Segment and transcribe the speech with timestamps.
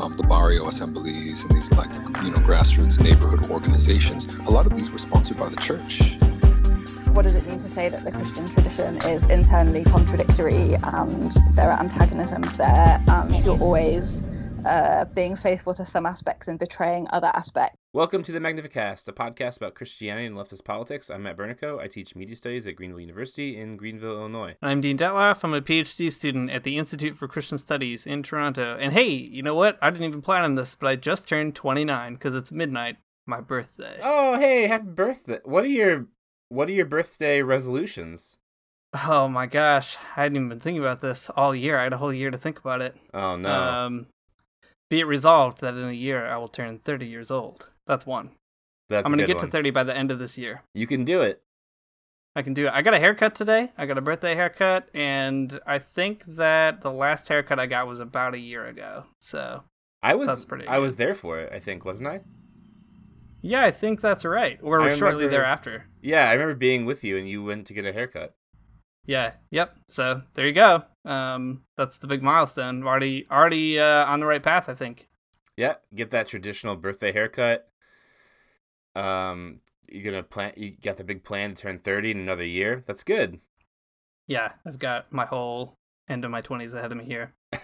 [0.00, 1.92] um, the barrio assemblies and these like
[2.24, 4.26] you know grassroots neighborhood organizations.
[4.46, 6.16] A lot of these were sponsored by the church.
[7.14, 11.70] What does it mean to say that the Christian tradition is internally contradictory and there
[11.70, 14.22] are antagonisms there and you're always
[14.64, 17.76] uh, being faithful to some aspects and betraying other aspects.
[17.94, 21.08] Welcome to the Magnificast, a podcast about Christianity and leftist politics.
[21.08, 21.80] I'm Matt Bernico.
[21.80, 24.56] I teach media studies at Greenville University in Greenville, Illinois.
[24.60, 25.42] I'm Dean Detloff.
[25.42, 28.76] I'm a PhD student at the Institute for Christian Studies in Toronto.
[28.78, 29.78] And hey, you know what?
[29.80, 33.40] I didn't even plan on this, but I just turned 29 because it's midnight, my
[33.40, 33.98] birthday.
[34.02, 35.38] Oh, hey, happy birthday!
[35.44, 36.08] What are your
[36.50, 38.36] What are your birthday resolutions?
[39.02, 41.78] Oh my gosh, I hadn't even been thinking about this all year.
[41.78, 42.96] I had a whole year to think about it.
[43.14, 43.50] Oh no.
[43.50, 44.06] Um,
[44.90, 47.68] be it resolved that in a year I will turn 30 years old.
[47.86, 48.32] That's one.
[48.88, 49.46] That's I'm going to get one.
[49.46, 50.62] to 30 by the end of this year.
[50.74, 51.42] You can do it.
[52.34, 52.72] I can do it.
[52.72, 53.72] I got a haircut today.
[53.76, 57.98] I got a birthday haircut, and I think that the last haircut I got was
[58.00, 59.06] about a year ago.
[59.20, 59.62] So
[60.02, 60.82] I was that's pretty I good.
[60.82, 61.52] was there for it.
[61.52, 62.20] I think wasn't I?
[63.42, 64.58] Yeah, I think that's right.
[64.62, 65.84] Or I shortly remember- thereafter.
[66.00, 68.34] Yeah, I remember being with you and you went to get a haircut.
[69.08, 69.32] Yeah.
[69.50, 69.74] Yep.
[69.88, 70.84] So there you go.
[71.06, 72.84] Um, that's the big milestone.
[72.84, 74.68] Already, already uh, on the right path.
[74.68, 75.08] I think.
[75.56, 77.68] Yeah, get that traditional birthday haircut.
[78.94, 79.60] Um,
[79.90, 80.52] you're gonna plan.
[80.56, 82.84] You got the big plan to turn thirty in another year.
[82.86, 83.40] That's good.
[84.26, 87.32] Yeah, I've got my whole end of my twenties ahead of me here.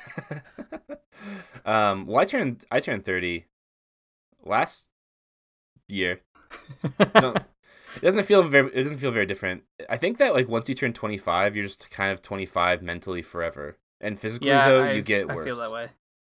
[1.67, 3.45] um, well, I turned I turned thirty
[4.43, 4.89] last
[5.89, 6.23] year.
[7.15, 7.35] no,
[7.97, 8.71] it doesn't feel very.
[8.75, 9.63] It doesn't feel very different.
[9.89, 12.83] I think that like once you turn twenty five, you're just kind of twenty five
[12.83, 15.45] mentally forever, and physically yeah, though I, you get I worse.
[15.45, 15.89] feel that way.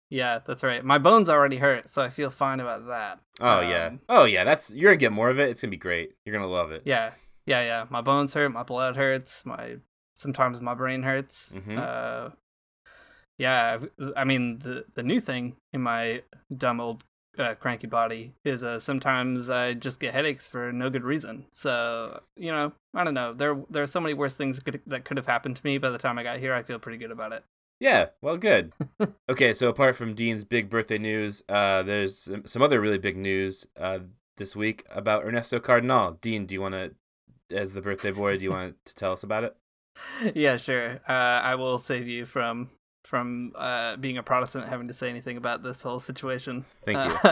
[0.08, 0.84] Yeah, that's right.
[0.84, 3.20] My bones already hurt, so I feel fine about that.
[3.40, 3.86] Oh yeah.
[3.86, 4.42] Um, Oh yeah.
[4.44, 5.50] That's you're gonna get more of it.
[5.50, 6.14] It's gonna be great.
[6.24, 6.82] You're gonna love it.
[6.84, 7.12] Yeah,
[7.46, 7.86] yeah, yeah.
[7.90, 8.50] My bones hurt.
[8.52, 9.46] My blood hurts.
[9.46, 9.76] My
[10.16, 11.52] sometimes my brain hurts.
[11.54, 11.78] Mhm.
[11.78, 12.30] Uh,
[13.38, 13.74] yeah.
[13.74, 16.22] I've- I mean, the the new thing in my
[16.54, 17.04] dumb old
[17.38, 21.46] uh, cranky body is uh, sometimes I just get headaches for no good reason.
[21.52, 23.32] So you know, I don't know.
[23.32, 25.78] There there are so many worse things that could, that could have happened to me.
[25.78, 27.44] By the time I got here, I feel pretty good about it.
[27.78, 28.74] Yeah, well, good.
[29.30, 33.16] okay, so apart from Dean's big birthday news, uh, there's some- some other really big
[33.16, 34.00] news uh,
[34.36, 36.18] this week about Ernesto Cardenal.
[36.20, 36.94] Dean, do you want to,
[37.50, 39.56] as the birthday boy, do you want to tell us about it?
[40.34, 41.00] yeah, sure.
[41.08, 42.68] Uh, I will save you from
[43.10, 46.64] from uh, being a Protestant having to say anything about this whole situation.
[46.84, 47.30] Thank you.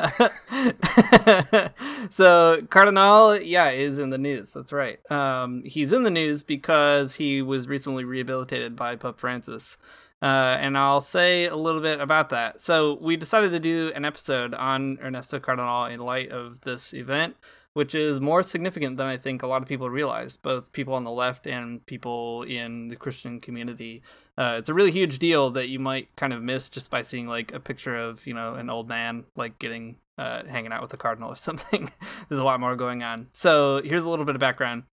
[0.50, 1.68] Uh,
[2.10, 4.50] so Cardenal, yeah, is in the news.
[4.50, 4.98] That's right.
[5.08, 9.78] Um, he's in the news because he was recently rehabilitated by Pope Francis.
[10.20, 12.60] Uh, and I'll say a little bit about that.
[12.60, 17.36] So we decided to do an episode on Ernesto Cardenal in light of this event,
[17.72, 21.04] which is more significant than I think a lot of people realize, both people on
[21.04, 24.02] the left and people in the Christian community.
[24.38, 27.26] Uh, it's a really huge deal that you might kind of miss just by seeing
[27.26, 30.92] like a picture of you know an old man like getting uh, hanging out with
[30.92, 31.90] the cardinal or something.
[32.28, 33.28] There's a lot more going on.
[33.32, 34.84] So here's a little bit of background.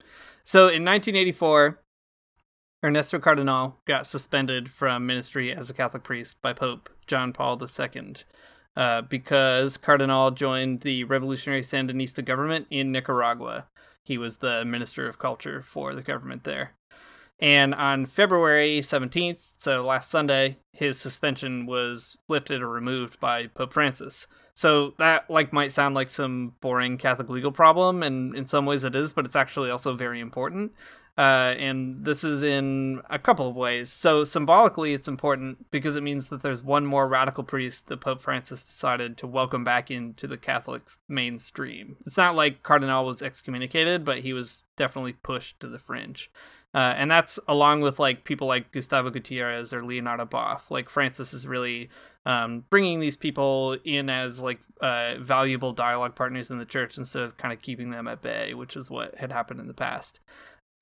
[0.45, 1.79] So in 1984,
[2.85, 8.15] Ernesto Cardenal got suspended from ministry as a Catholic priest by Pope John Paul II
[8.77, 13.69] uh, because Cardenal joined the revolutionary Sandinista government in Nicaragua.
[14.05, 16.73] He was the minister of culture for the government there.
[17.41, 23.73] And on February 17th, so last Sunday, his suspension was lifted or removed by Pope
[23.73, 24.27] Francis.
[24.55, 28.85] So that like might sound like some boring Catholic legal problem, and in some ways
[28.85, 30.73] it is, but it's actually also very important.
[31.17, 33.91] Uh, and this is in a couple of ways.
[33.91, 38.21] So symbolically, it's important because it means that there's one more radical priest that Pope
[38.21, 41.97] Francis decided to welcome back into the Catholic mainstream.
[42.05, 46.31] It's not like Cardenal was excommunicated, but he was definitely pushed to the fringe.
[46.75, 50.71] Uh, and that's along with like people like Gustavo Gutierrez or Leonardo Boff.
[50.71, 51.89] Like Francis is really
[52.27, 57.23] um, bringing these people in as like uh, valuable dialogue partners in the church instead
[57.23, 60.19] of kind of keeping them at bay, which is what had happened in the past.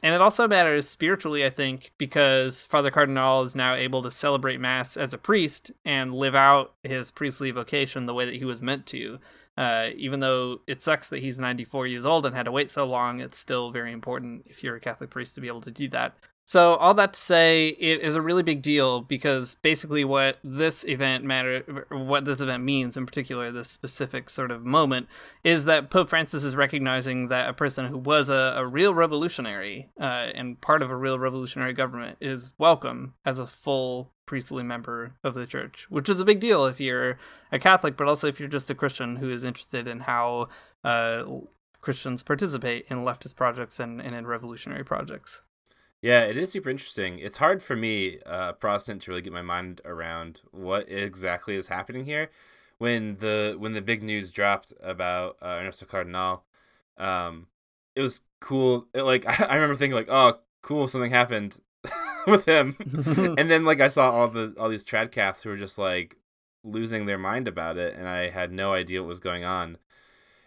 [0.02, 4.60] And it also matters spiritually, I think, because Father Cardenal is now able to celebrate
[4.60, 8.62] Mass as a priest and live out his priestly vocation the way that he was
[8.62, 9.20] meant to.
[9.56, 12.84] Uh, even though it sucks that he's 94 years old and had to wait so
[12.86, 15.88] long, it's still very important if you're a Catholic priest to be able to do
[15.88, 16.14] that.
[16.44, 20.84] So all that to say, it is a really big deal because basically what this
[20.84, 25.06] event matter, what this event means in particular, this specific sort of moment,
[25.44, 29.90] is that Pope Francis is recognizing that a person who was a, a real revolutionary
[30.00, 35.12] uh, and part of a real revolutionary government is welcome as a full priestly member
[35.24, 37.16] of the church, which is a big deal if you're
[37.50, 40.48] a Catholic, but also if you're just a Christian who is interested in how
[40.84, 41.24] uh,
[41.80, 45.42] Christians participate in leftist projects and, and in revolutionary projects.
[46.00, 47.20] Yeah, it is super interesting.
[47.20, 51.68] It's hard for me, uh, Protestant, to really get my mind around what exactly is
[51.68, 52.30] happening here.
[52.78, 56.42] When the when the big news dropped about uh, Ernesto Cardenal,
[56.98, 57.46] um,
[57.94, 58.88] it was cool.
[58.92, 61.60] It, like I remember thinking like, oh, cool, something happened
[62.26, 62.76] with him,
[63.38, 66.16] and then like I saw all the all these tradcaths who were just like
[66.64, 69.78] losing their mind about it, and I had no idea what was going on.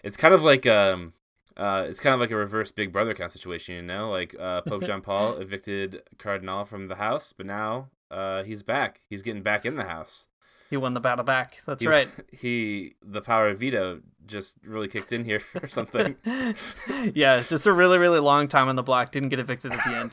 [0.04, 1.14] It's kind of like um
[1.58, 4.12] uh, it's kind of like a reverse Big Brother kind of situation, you know.
[4.12, 9.02] Like uh, Pope John Paul evicted Cardenal from the house, but now uh, he's back.
[9.10, 10.28] He's getting back in the house.
[10.70, 11.62] He won the battle back.
[11.66, 12.10] That's he, right.
[12.32, 16.16] He the power of veto just really kicked in here or something.
[17.14, 19.12] yeah, just a really really long time on the block.
[19.12, 20.12] Didn't get evicted at the end.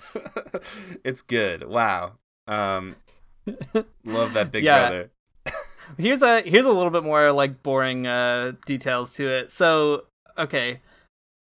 [1.04, 1.68] it's good.
[1.68, 2.12] Wow.
[2.46, 2.96] Um,
[4.04, 4.78] love that Big yeah.
[4.88, 5.10] Brother.
[5.98, 9.50] here's a here's a little bit more like boring uh, details to it.
[9.52, 10.04] So
[10.38, 10.80] okay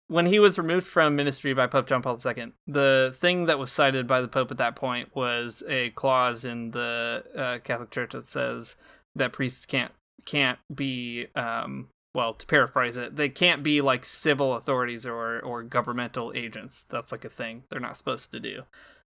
[0.07, 3.71] when he was removed from ministry by Pope John Paul II, the thing that was
[3.71, 8.11] cited by the Pope at that point was a clause in the uh, Catholic Church
[8.11, 8.75] that says
[9.15, 9.91] that priests can't
[10.25, 15.63] can't be um, well to paraphrase it they can't be like civil authorities or or
[15.63, 16.85] governmental agents.
[16.89, 18.63] That's like a thing they're not supposed to do.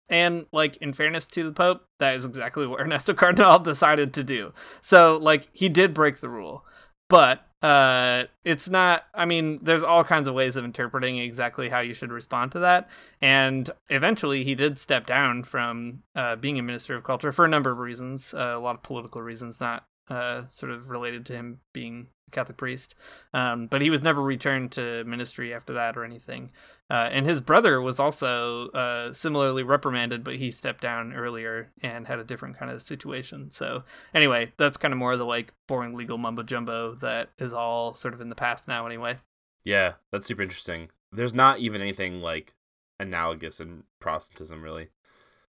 [0.09, 4.23] And like in fairness to the pope that is exactly what ernesto cardenal decided to
[4.23, 4.53] do.
[4.81, 6.65] So like he did break the rule.
[7.09, 11.79] But uh, it's not i mean there's all kinds of ways of interpreting exactly how
[11.79, 12.89] you should respond to that.
[13.21, 17.49] And eventually he did step down from uh, being a minister of culture for a
[17.49, 21.33] number of reasons uh, a lot of political reasons not uh, sort of related to
[21.33, 22.95] him being Catholic priest.
[23.33, 26.51] Um, but he was never returned to ministry after that or anything.
[26.89, 32.07] Uh, and his brother was also uh, similarly reprimanded, but he stepped down earlier and
[32.07, 33.49] had a different kind of situation.
[33.49, 33.83] So,
[34.13, 37.93] anyway, that's kind of more of the like boring legal mumbo jumbo that is all
[37.93, 39.17] sort of in the past now, anyway.
[39.63, 40.89] Yeah, that's super interesting.
[41.13, 42.55] There's not even anything like
[42.99, 44.89] analogous in Protestantism, really.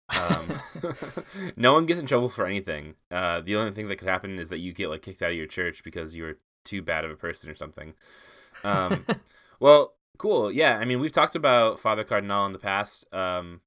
[0.09, 0.61] Um,
[1.57, 2.95] no one gets in trouble for anything.
[3.11, 5.37] Uh, the only thing that could happen is that you get like kicked out of
[5.37, 7.95] your church because you were too bad of a person or something.
[8.63, 9.07] Um,
[9.61, 10.51] well, cool.
[10.51, 13.61] Yeah, I mean, we've talked about Father Cardenal in the past, um,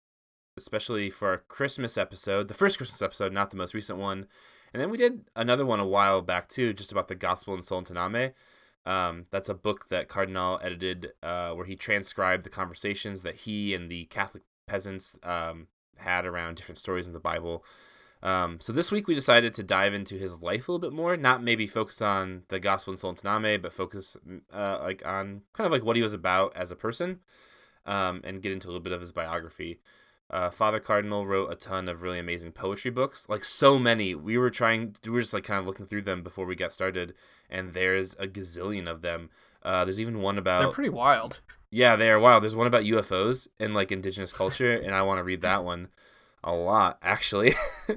[0.57, 4.27] especially for our Christmas episode, the first Christmas episode, not the most recent one.
[4.73, 7.61] And then we did another one a while back too, just about the Gospel in
[7.61, 8.33] Solentiname.
[8.85, 13.73] Um, that's a book that Cardenal edited, uh, where he transcribed the conversations that he
[13.73, 15.67] and the Catholic peasants um,
[15.97, 17.65] had around different stories in the Bible.
[18.23, 21.15] Um, so this week we decided to dive into his life a little bit more,
[21.15, 24.17] not maybe focus on the gospel in Solentiname, but focus
[24.53, 27.19] uh, like on kind of like what he was about as a person,
[27.85, 29.79] um, and get into a little bit of his biography.
[30.29, 34.13] Uh, Father Cardenal wrote a ton of really amazing poetry books, like so many.
[34.13, 36.73] We were trying, we were just like kind of looking through them before we got
[36.73, 37.13] started,
[37.49, 39.29] and there's a gazillion of them.
[39.63, 40.59] Uh, there's even one about.
[40.61, 41.39] They're pretty wild.
[41.69, 42.43] Yeah, they are wild.
[42.43, 45.89] There's one about UFOs and like indigenous culture, and I want to read that one
[46.43, 47.53] a lot actually.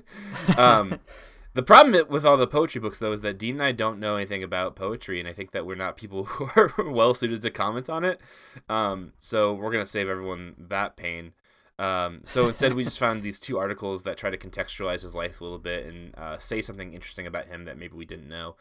[0.57, 1.01] um,
[1.53, 4.17] the problem with all the poetry books though is that Dean and I don't know
[4.17, 7.51] anything about poetry, and I think that we're not people who are well suited to
[7.51, 8.21] comment on it.
[8.69, 11.33] Um, so we're gonna save everyone that pain.
[11.81, 15.41] Um, so instead, we just found these two articles that try to contextualize his life
[15.41, 18.57] a little bit and uh, say something interesting about him that maybe we didn't know.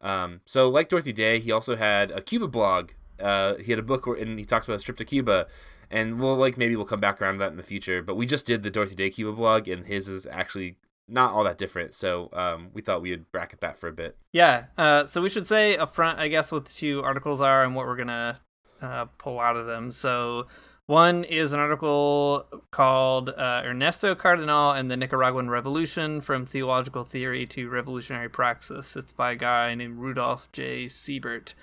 [0.00, 2.90] Um, so, like Dorothy Day, he also had a Cuba blog.
[3.18, 5.48] Uh, he had a book where, and he talks about his trip to Cuba,
[5.90, 8.02] and we'll like maybe we'll come back around to that in the future.
[8.02, 10.76] But we just did the Dorothy Day Cuba blog, and his is actually
[11.08, 11.94] not all that different.
[11.94, 14.16] So um, we thought we would bracket that for a bit.
[14.32, 14.66] Yeah.
[14.76, 17.74] Uh, so we should say up front, I guess, what the two articles are and
[17.74, 18.40] what we're gonna
[18.82, 19.90] uh, pull out of them.
[19.90, 20.46] So
[20.88, 27.46] one is an article called uh, Ernesto Cardenal and the Nicaraguan Revolution From Theological Theory
[27.46, 28.96] to Revolutionary Praxis.
[28.96, 30.88] It's by a guy named Rudolph J.
[30.88, 31.54] Siebert.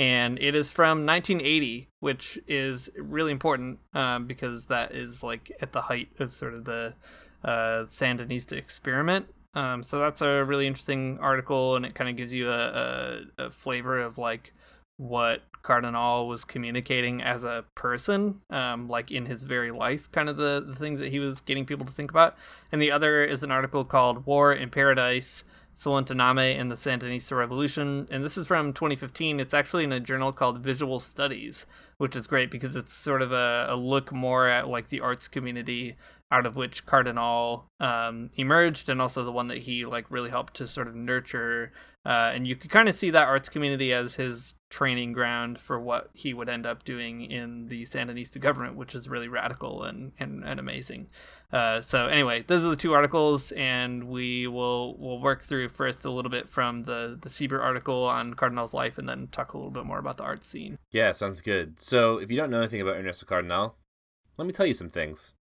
[0.00, 5.74] And it is from 1980, which is really important um, because that is like at
[5.74, 6.94] the height of sort of the
[7.44, 9.26] uh, Sandinista experiment.
[9.52, 13.44] Um, so that's a really interesting article, and it kind of gives you a, a,
[13.44, 14.54] a flavor of like
[14.96, 20.38] what Cardenal was communicating as a person, um, like in his very life, kind of
[20.38, 22.38] the, the things that he was getting people to think about.
[22.72, 25.44] And the other is an article called War in Paradise
[25.76, 28.06] Solentiname and the Sandinista Revolution.
[28.10, 29.40] And this is from 2015.
[29.40, 31.66] It's actually in a journal called Visual Studies,
[31.98, 35.28] which is great because it's sort of a, a look more at like the arts
[35.28, 35.96] community
[36.32, 40.54] out of which Cardenal um, emerged, and also the one that he like really helped
[40.54, 41.72] to sort of nurture.
[42.04, 45.78] Uh, and you could kind of see that arts community as his training ground for
[45.78, 50.12] what he would end up doing in the Sandinista government, which is really radical and
[50.18, 51.08] and, and amazing.
[51.52, 56.04] Uh, so anyway, those are the two articles, and we will will work through first
[56.06, 59.58] a little bit from the the Siebert article on Cardenal's life, and then talk a
[59.58, 60.78] little bit more about the art scene.
[60.90, 61.82] Yeah, sounds good.
[61.82, 63.74] So if you don't know anything about Ernesto Cardenal,
[64.38, 65.34] let me tell you some things.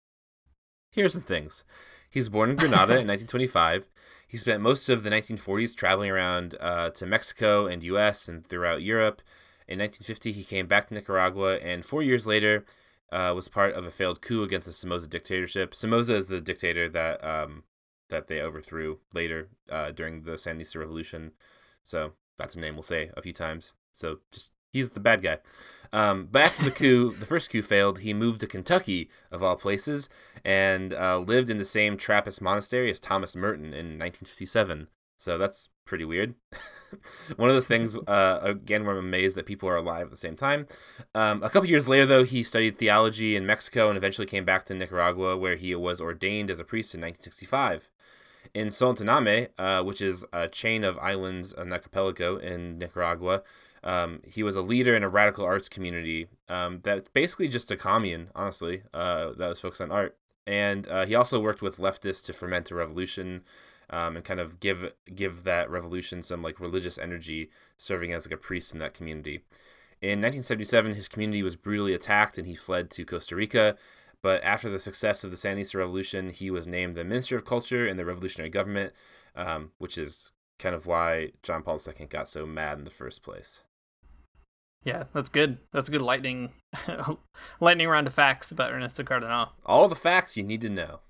[0.91, 1.63] Here are some things.
[2.09, 3.87] He was born in Granada in 1925.
[4.27, 8.27] He spent most of the 1940s traveling around uh, to Mexico and U.S.
[8.27, 9.21] and throughout Europe.
[9.67, 12.65] In 1950, he came back to Nicaragua, and four years later,
[13.11, 15.73] uh, was part of a failed coup against the Somoza dictatorship.
[15.73, 17.63] Somoza is the dictator that um,
[18.09, 21.31] that they overthrew later uh, during the Sandinista Revolution.
[21.83, 23.73] So that's a name we'll say a few times.
[23.91, 25.39] So just he's the bad guy.
[25.93, 29.55] Um, but after the coup, the first coup failed, he moved to Kentucky, of all
[29.55, 30.09] places,
[30.47, 34.87] and uh, lived in the same Trappist monastery as Thomas Merton in 1957.
[35.17, 36.35] So that's pretty weird.
[37.35, 40.15] One of those things, uh, again, where I'm amazed that people are alive at the
[40.15, 40.65] same time.
[41.13, 44.63] Um, a couple years later, though, he studied theology in Mexico and eventually came back
[44.65, 47.89] to Nicaragua, where he was ordained as a priest in 1965.
[48.53, 53.43] In Solentiname, uh, which is a chain of islands, an archipelago in Nicaragua,
[53.83, 57.75] um, he was a leader in a radical arts community um, that's basically just a
[57.75, 60.17] commune, honestly, uh, that was focused on art.
[60.47, 63.43] And uh, he also worked with leftists to ferment a revolution
[63.89, 68.33] um, and kind of give give that revolution some like religious energy, serving as like
[68.33, 69.41] a priest in that community.
[70.01, 73.75] In 1977, his community was brutally attacked and he fled to Costa Rica.
[74.21, 77.87] But after the success of the Sandinista Revolution, he was named the Minister of Culture
[77.87, 78.93] in the revolutionary government,
[79.35, 83.21] um, which is kind of why John Paul II got so mad in the first
[83.21, 83.63] place.
[84.87, 85.57] Yeah, that's good.
[85.73, 86.53] That's a good lightning,
[87.59, 89.49] lightning round of facts about Ernesto Cardenal.
[89.65, 91.01] All the facts you need to know.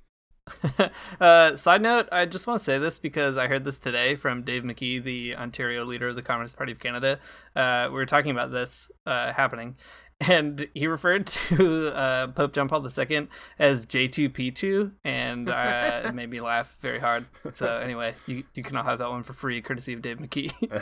[1.21, 4.41] uh, side note, I just want to say this because I heard this today from
[4.41, 7.19] Dave McKee, the Ontario leader of the Communist Party of Canada.
[7.55, 9.75] Uh, we were talking about this uh, happening,
[10.21, 13.27] and he referred to uh, Pope John Paul II
[13.59, 17.27] as J2P2, and uh, it made me laugh very hard.
[17.53, 20.81] So anyway, you you can all have that one for free, courtesy of Dave McKee.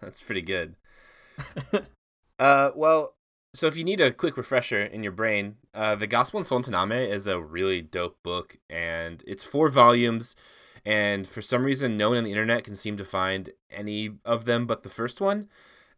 [0.00, 0.74] That's pretty good.
[2.38, 3.14] Uh, well,
[3.54, 7.08] so if you need a quick refresher in your brain, uh, the Gospel in Solentiname
[7.08, 10.36] is a really dope book, and it's four volumes.
[10.84, 14.44] And for some reason, no one on the internet can seem to find any of
[14.44, 15.48] them but the first one.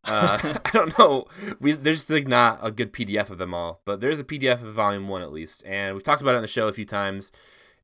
[0.04, 1.26] Uh, I don't know.
[1.61, 4.73] We there's like not a good PDF of them all, but there's a PDF of
[4.73, 7.33] volume one at least, and we've talked about it on the show a few times.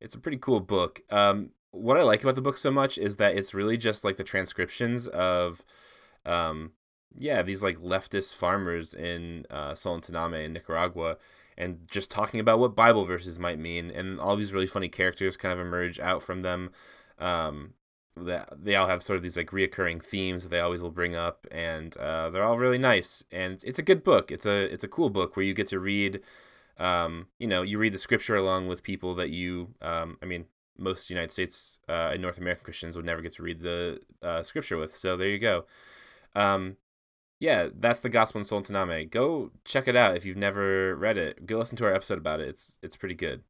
[0.01, 1.03] It's a pretty cool book.
[1.11, 4.17] Um, what I like about the book so much is that it's really just like
[4.17, 5.65] the transcriptions of
[6.25, 6.73] um,
[7.19, 11.17] yeah, these like leftist farmers in uh, in Nicaragua,
[11.57, 15.37] and just talking about what Bible verses might mean, and all these really funny characters
[15.37, 16.71] kind of emerge out from them.
[17.19, 17.75] Um,
[18.17, 21.17] that they all have sort of these like reoccurring themes that they always will bring
[21.17, 23.25] up, and uh, they're all really nice.
[23.33, 24.31] And it's a good book.
[24.31, 26.21] It's a it's a cool book where you get to read.
[26.79, 29.75] Um, you know, you read the scripture along with people that you.
[29.83, 33.43] Um, I mean, most United States uh, and North American Christians would never get to
[33.43, 34.95] read the uh, scripture with.
[34.97, 35.67] So there you go.
[36.35, 36.77] Um,
[37.41, 39.11] yeah, that's the Gospel in Solentiname.
[39.11, 41.47] Go check it out if you've never read it.
[41.47, 42.49] Go listen to our episode about it.
[42.49, 43.43] It's it's pretty good.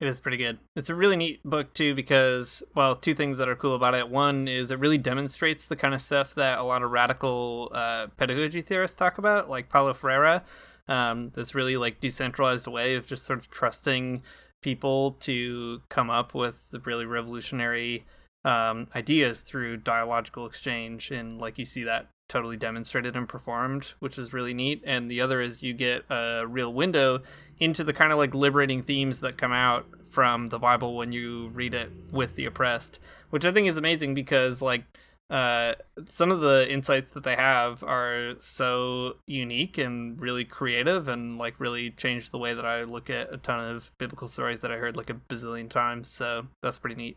[0.00, 0.58] It is pretty good.
[0.74, 4.08] It's a really neat book too because well, two things that are cool about it.
[4.08, 8.08] One is it really demonstrates the kind of stuff that a lot of radical uh,
[8.16, 10.42] pedagogy theorists talk about, like Paulo Freire.
[10.88, 14.22] Um, this really like decentralized way of just sort of trusting
[14.60, 18.04] people to come up with the really revolutionary
[18.44, 24.18] um, ideas through dialogical exchange, and like you see that totally demonstrated and performed, which
[24.18, 24.82] is really neat.
[24.86, 27.20] And the other is you get a real window
[27.58, 31.48] into the kind of like liberating themes that come out from the Bible when you
[31.48, 32.98] read it with the oppressed,
[33.30, 34.84] which I think is amazing because like
[35.32, 35.74] uh,
[36.10, 41.58] some of the insights that they have are so unique and really creative and like
[41.58, 44.76] really change the way that I look at a ton of biblical stories that I
[44.76, 46.10] heard like a bazillion times.
[46.10, 47.16] So that's pretty neat.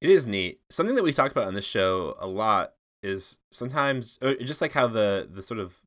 [0.00, 0.60] It is neat.
[0.70, 4.86] Something that we talk about on this show a lot is sometimes just like how
[4.86, 5.80] the the sort of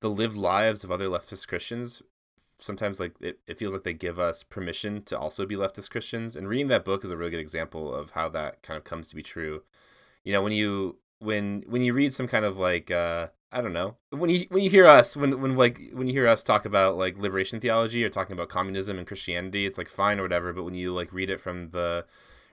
[0.00, 2.02] the lived lives of other leftist Christians
[2.58, 6.36] sometimes like it, it feels like they give us permission to also be leftist Christians.
[6.36, 9.08] And reading that book is a really good example of how that kind of comes
[9.10, 9.62] to be true.
[10.24, 13.72] You know, when you when when you read some kind of like uh I don't
[13.72, 13.96] know.
[14.10, 16.96] When you when you hear us when when like when you hear us talk about
[16.96, 20.64] like liberation theology or talking about communism and Christianity, it's like fine or whatever, but
[20.64, 22.06] when you like read it from the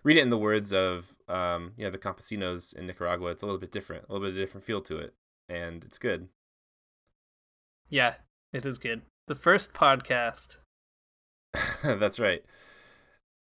[0.04, 3.46] read it in the words of um you know the campesinos in Nicaragua, it's a
[3.46, 5.14] little bit different, a little bit of a different feel to it,
[5.50, 6.28] and it's good.
[7.90, 8.16] Yeah,
[8.54, 9.02] it is good.
[9.28, 10.58] The first podcast.
[11.84, 12.44] That's right.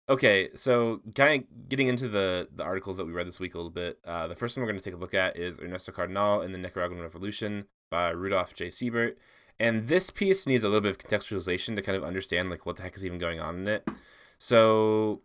[0.09, 3.59] Okay, so kind of getting into the the articles that we read this week a
[3.59, 3.99] little bit.
[4.05, 6.51] Uh, the first one we're going to take a look at is Ernesto Cardenal in
[6.51, 8.71] the Nicaraguan Revolution by Rudolph J.
[8.71, 9.19] Siebert.
[9.61, 12.77] And this piece needs a little bit of contextualization to kind of understand like what
[12.77, 13.89] the heck is even going on in it.
[14.39, 15.21] So,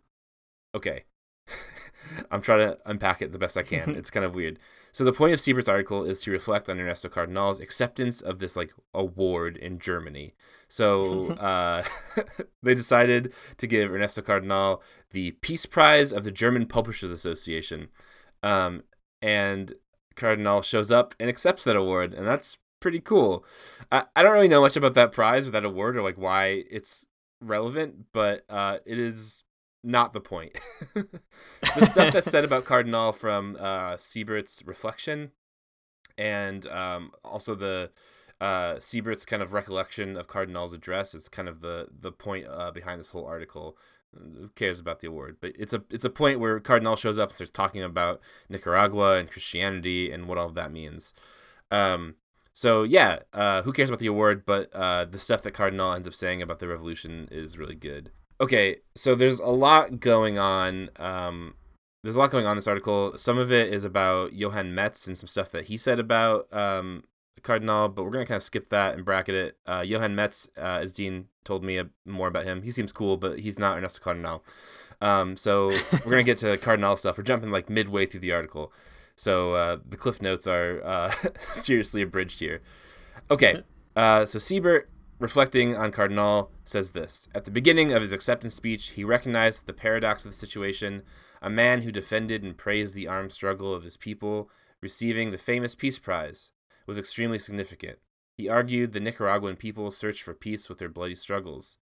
[0.74, 1.04] okay,
[2.30, 3.96] I'm trying to unpack it the best I can.
[3.96, 4.58] it's kind of weird.
[4.92, 8.56] So the point of Siebert's article is to reflect on Ernesto Cardenal's acceptance of this
[8.56, 10.34] like award in Germany.
[10.68, 11.84] So uh,
[12.62, 17.88] they decided to give Ernesto Cardenal the Peace Prize of the German Publishers Association,
[18.42, 18.82] um,
[19.20, 19.74] and
[20.14, 23.44] Cardenal shows up and accepts that award, and that's pretty cool.
[23.92, 26.64] I, I don't really know much about that prize or that award or like why
[26.70, 27.06] it's
[27.40, 29.44] relevant, but uh, it is
[29.86, 30.58] not the point.
[30.94, 35.30] the stuff that's said about Cardenal from uh, Siebert's reflection,
[36.18, 37.90] and um, also the
[38.40, 42.72] uh, Siebert's kind of recollection of Cardenal's address is kind of the the point uh,
[42.72, 43.78] behind this whole article.
[44.12, 45.36] Who cares about the award?
[45.40, 49.16] But it's a it's a point where Cardenal shows up and starts talking about Nicaragua
[49.16, 51.12] and Christianity and what all of that means.
[51.70, 52.16] Um,
[52.52, 54.44] so yeah, uh, who cares about the award?
[54.46, 58.10] But uh, the stuff that Cardenal ends up saying about the revolution is really good
[58.40, 60.90] okay, so there's a lot going on.
[60.96, 61.54] Um,
[62.02, 63.16] there's a lot going on in this article.
[63.16, 67.04] Some of it is about Johann Metz and some stuff that he said about um,
[67.42, 69.58] Cardenal, but we're gonna kind of skip that and bracket it.
[69.66, 73.16] Uh, Johann Metz, uh, as Dean told me a, more about him, he seems cool,
[73.16, 74.44] but he's not Ernesto Cardenal.
[75.00, 75.68] Um, so
[76.04, 77.18] we're gonna get to Cardenal stuff.
[77.18, 78.72] We're jumping like midway through the article,
[79.16, 82.60] so uh, the cliff notes are uh, seriously abridged here.
[83.30, 83.62] Okay,
[83.96, 88.90] uh, so Siebert reflecting on Cardenal, says this At the beginning of his acceptance speech,
[88.90, 91.02] he recognized the paradox of the situation.
[91.42, 94.50] A man who defended and praised the armed struggle of his people,
[94.80, 96.50] receiving the famous Peace Prize,
[96.86, 97.98] was extremely significant.
[98.36, 101.78] He argued the Nicaraguan people searched for peace with their bloody struggles.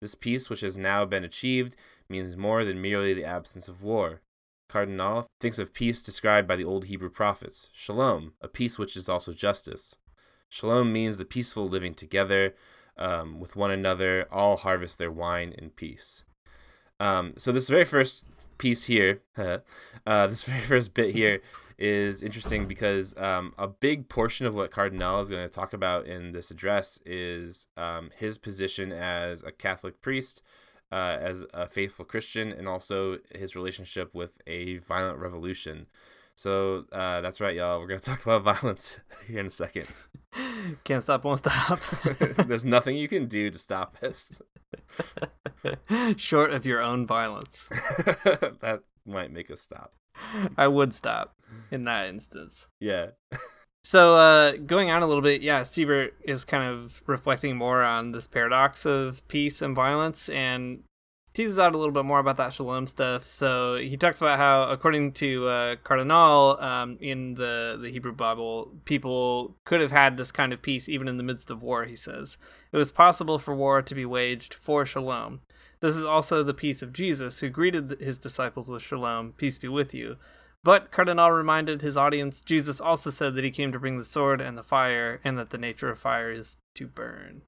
[0.00, 1.76] This peace, which has now been achieved,
[2.08, 4.22] means more than merely the absence of war.
[4.68, 9.08] Cardenal thinks of peace described by the old Hebrew prophets shalom, a peace which is
[9.08, 9.96] also justice.
[10.48, 12.54] Shalom means the peaceful living together,
[12.98, 16.24] um, with one another, all harvest their wine in peace.
[17.00, 18.26] Um, so this very first
[18.58, 21.40] piece here, uh, this very first bit here
[21.78, 26.06] is interesting because um, a big portion of what Cardenal is going to talk about
[26.06, 30.42] in this address is um, his position as a Catholic priest,
[30.90, 35.86] uh, as a faithful Christian, and also his relationship with a violent revolution.
[36.38, 37.80] So uh, that's right, y'all.
[37.80, 39.88] We're gonna talk about violence here in a second.
[40.84, 41.80] Can't stop, won't stop.
[42.46, 44.40] There's nothing you can do to stop us.
[46.16, 47.66] Short of your own violence.
[48.60, 49.94] that might make us stop.
[50.56, 51.34] I would stop
[51.72, 52.68] in that instance.
[52.78, 53.08] Yeah.
[53.82, 58.12] So uh, going on a little bit, yeah, Siebert is kind of reflecting more on
[58.12, 60.84] this paradox of peace and violence, and
[61.38, 63.24] teases out a little bit more about that shalom stuff.
[63.24, 68.72] So he talks about how, according to uh, Cardenal, um, in the, the Hebrew Bible,
[68.84, 71.94] people could have had this kind of peace even in the midst of war, he
[71.94, 72.38] says.
[72.72, 75.42] It was possible for war to be waged for shalom.
[75.78, 79.68] This is also the peace of Jesus, who greeted his disciples with shalom, peace be
[79.68, 80.16] with you.
[80.64, 84.40] But Cardenal reminded his audience Jesus also said that he came to bring the sword
[84.40, 87.42] and the fire, and that the nature of fire is to burn.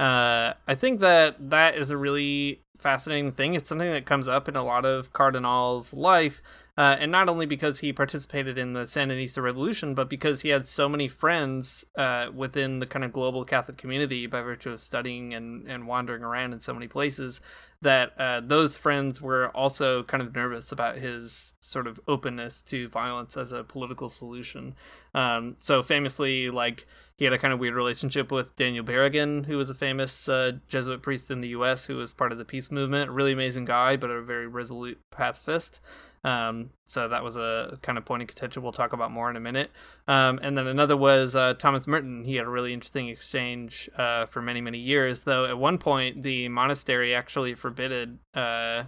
[0.00, 3.52] Uh, I think that that is a really fascinating thing.
[3.52, 6.40] It's something that comes up in a lot of Cardenal's life,
[6.80, 10.66] uh, and not only because he participated in the Sandinista Revolution, but because he had
[10.66, 15.34] so many friends uh, within the kind of global Catholic community by virtue of studying
[15.34, 17.42] and, and wandering around in so many places
[17.82, 22.88] that uh, those friends were also kind of nervous about his sort of openness to
[22.88, 24.74] violence as a political solution.
[25.14, 26.86] Um, so famously, like
[27.18, 30.52] he had a kind of weird relationship with Daniel Berrigan, who was a famous uh,
[30.66, 31.84] Jesuit priest in the U.S.
[31.84, 33.10] who was part of the peace movement.
[33.10, 35.80] Really amazing guy, but a very resolute pacifist.
[36.22, 39.36] Um, so that was a kind of point of contention we'll talk about more in
[39.36, 39.70] a minute.
[40.06, 42.24] Um, and then another was uh, Thomas Merton.
[42.24, 46.22] He had a really interesting exchange uh, for many, many years, though at one point
[46.22, 48.84] the monastery actually forbidded uh,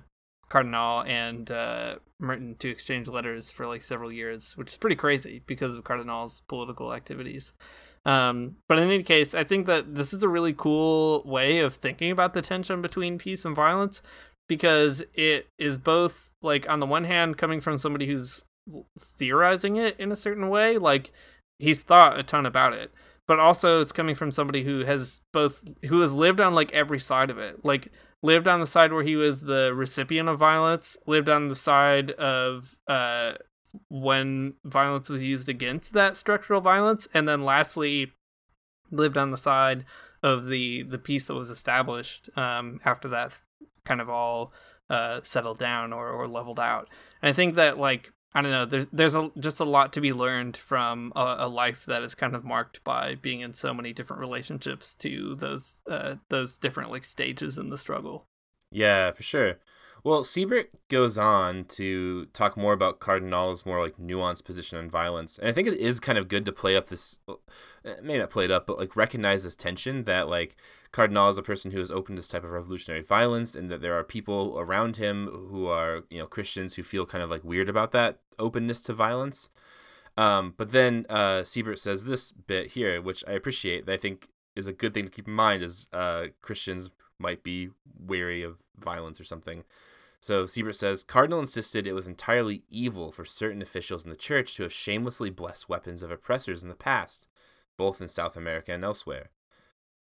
[0.50, 5.42] Cardenal and uh, Merton to exchange letters for like several years, which is pretty crazy
[5.46, 7.52] because of Cardenal's political activities.
[8.04, 11.74] Um, but in any case, I think that this is a really cool way of
[11.74, 14.02] thinking about the tension between peace and violence
[14.52, 18.44] because it is both like on the one hand coming from somebody who's
[19.00, 21.10] theorizing it in a certain way, like
[21.58, 22.92] he's thought a ton about it,
[23.26, 27.00] but also it's coming from somebody who has both who has lived on like every
[27.00, 27.90] side of it, like
[28.22, 32.10] lived on the side where he was the recipient of violence, lived on the side
[32.10, 33.32] of uh
[33.88, 38.12] when violence was used against that structural violence, and then lastly,
[38.90, 39.86] lived on the side
[40.22, 43.32] of the the peace that was established um, after that
[43.84, 44.52] kind of all
[44.90, 46.88] uh, settled down or, or leveled out.
[47.20, 50.00] And I think that like I don't know, there's there's a, just a lot to
[50.00, 53.74] be learned from a, a, life that is kind of marked by being in so
[53.74, 58.26] many different relationships to those uh, those different like stages in the struggle.
[58.70, 59.58] Yeah, for sure.
[60.04, 65.38] Well, Siebert goes on to talk more about Cardenal's more like nuanced position on violence,
[65.38, 67.20] and I think it is kind of good to play up this,
[68.02, 70.56] may not play it up, but like recognize this tension that like
[70.90, 73.80] Cardenal is a person who is open to this type of revolutionary violence, and that
[73.80, 77.44] there are people around him who are you know Christians who feel kind of like
[77.44, 79.50] weird about that openness to violence.
[80.16, 83.86] Um, but then uh, Siebert says this bit here, which I appreciate.
[83.86, 87.44] That I think is a good thing to keep in mind, is uh, Christians might
[87.44, 87.70] be
[88.04, 89.62] wary of violence or something.
[90.22, 94.54] So Siebert says Cardenal insisted it was entirely evil for certain officials in the church
[94.54, 97.26] to have shamelessly blessed weapons of oppressors in the past,
[97.76, 99.30] both in South America and elsewhere.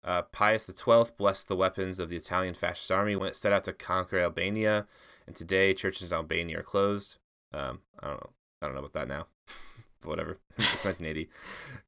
[0.04, 3.64] Uh, Pius XII blessed the weapons of the Italian fascist army when it set out
[3.64, 4.86] to conquer Albania,
[5.26, 7.16] and today churches in Albania are closed.
[7.52, 8.30] Um, I don't know.
[8.62, 9.26] I don't know about that now.
[10.00, 10.38] but whatever.
[10.50, 11.30] it's 1980.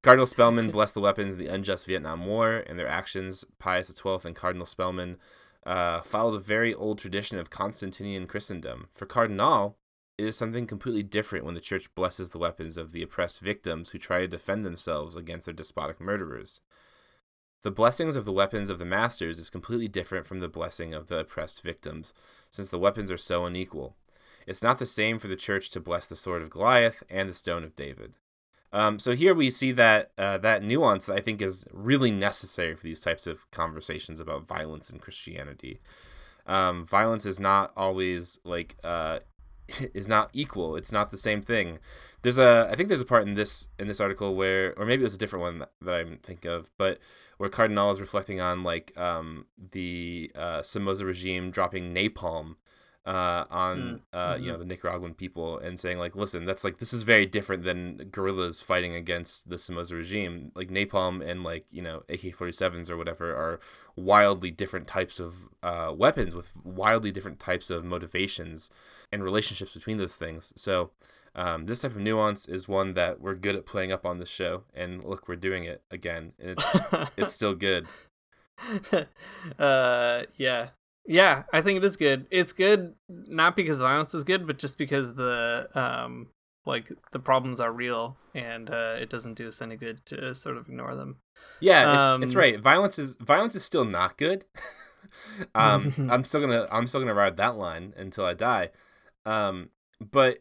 [0.03, 3.45] Cardinal Spellman blessed the weapons of the unjust Vietnam War and their actions.
[3.61, 5.19] Pius XII and Cardinal Spellman
[5.67, 8.89] uh, followed a very old tradition of Constantinian Christendom.
[8.95, 9.77] For Cardenal,
[10.17, 13.91] it is something completely different when the church blesses the weapons of the oppressed victims
[13.91, 16.61] who try to defend themselves against their despotic murderers.
[17.63, 21.07] The blessings of the weapons of the masters is completely different from the blessing of
[21.07, 22.13] the oppressed victims,
[22.51, 23.97] since the weapons are so unequal.
[24.47, 27.35] It's not the same for the church to bless the sword of Goliath and the
[27.35, 28.13] stone of David.
[28.75, 32.83] Um, so here we see that uh, that nuance I think is really necessary for
[32.83, 35.81] these types of conversations about violence and Christianity.
[36.45, 39.21] Um, violence is not always like uh,
[39.95, 40.75] is not equal.
[40.75, 41.79] It's not the same thing.
[42.23, 45.03] There's a I think there's a part in this in this article where or maybe
[45.03, 46.99] it was a different one that, that I'm thinking of, but
[47.39, 52.57] where Cardenal is reflecting on like um, the uh, Somoza regime dropping napalm
[53.07, 54.01] uh, on mm.
[54.13, 54.45] uh, mm-hmm.
[54.45, 57.65] you know the Nicaraguan people and saying like, listen, that's like this is very different
[57.65, 60.53] than guerrillas fighting against the Somoza regime.
[60.55, 63.61] Like napalm and like you know AK-47s or whatever are
[63.97, 68.71] wildly different types of uh, weapons with wildly different types of motivations
[69.13, 70.53] and relationships between those things.
[70.57, 70.91] So.
[71.37, 74.25] Um, this type of nuance is one that we're good at playing up on the
[74.25, 76.67] show, and look, we're doing it again, and it's
[77.17, 77.89] it's still good.
[79.59, 80.69] uh, yeah,
[81.07, 82.27] yeah, I think it is good.
[82.31, 86.29] It's good not because violence is good, but just because the um
[86.67, 90.57] like the problems are real and uh, it doesn't do us any good to sort
[90.57, 91.19] of ignore them.
[91.61, 92.59] Yeah, it's, um, it's right.
[92.59, 94.45] Violence is violence is still not good.
[95.55, 98.71] um, I'm still gonna I'm still gonna ride that line until I die.
[99.27, 100.39] Um, but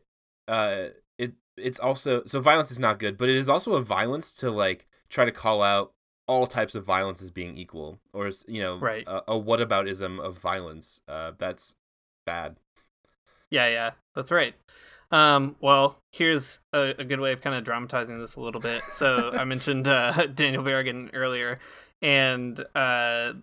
[0.48, 4.34] uh, it it's also so violence is not good, but it is also a violence
[4.36, 5.94] to like try to call out
[6.28, 9.04] all types of violence as being equal, or you know, right.
[9.08, 11.02] a, a whataboutism of violence.
[11.08, 11.76] Uh, that's
[12.26, 12.58] bad.
[13.50, 14.56] Yeah, yeah, that's right.
[15.12, 18.82] Um, well, here's a, a, good way of kind of dramatizing this a little bit.
[18.94, 21.60] So I mentioned uh, Daniel Berrigan earlier,
[22.02, 23.34] and uh,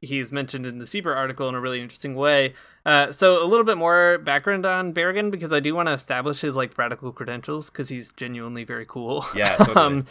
[0.00, 2.54] he's mentioned in the Siebert article in a really interesting way.
[2.86, 6.40] Uh, so a little bit more background on Berrigan because I do want to establish
[6.40, 9.26] his like radical credentials because he's genuinely very cool.
[9.36, 9.76] Yeah, totally.
[9.76, 10.06] um,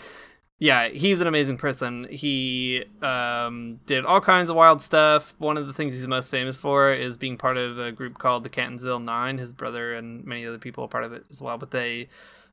[0.59, 2.07] yeah, he's an amazing person.
[2.09, 5.35] He um, did all kinds of wild stuff.
[5.37, 8.43] One of the things he's most famous for is being part of a group called
[8.43, 9.37] the Catonsville Nine.
[9.37, 11.59] His brother and many other people are part of it as well.
[11.59, 12.09] But they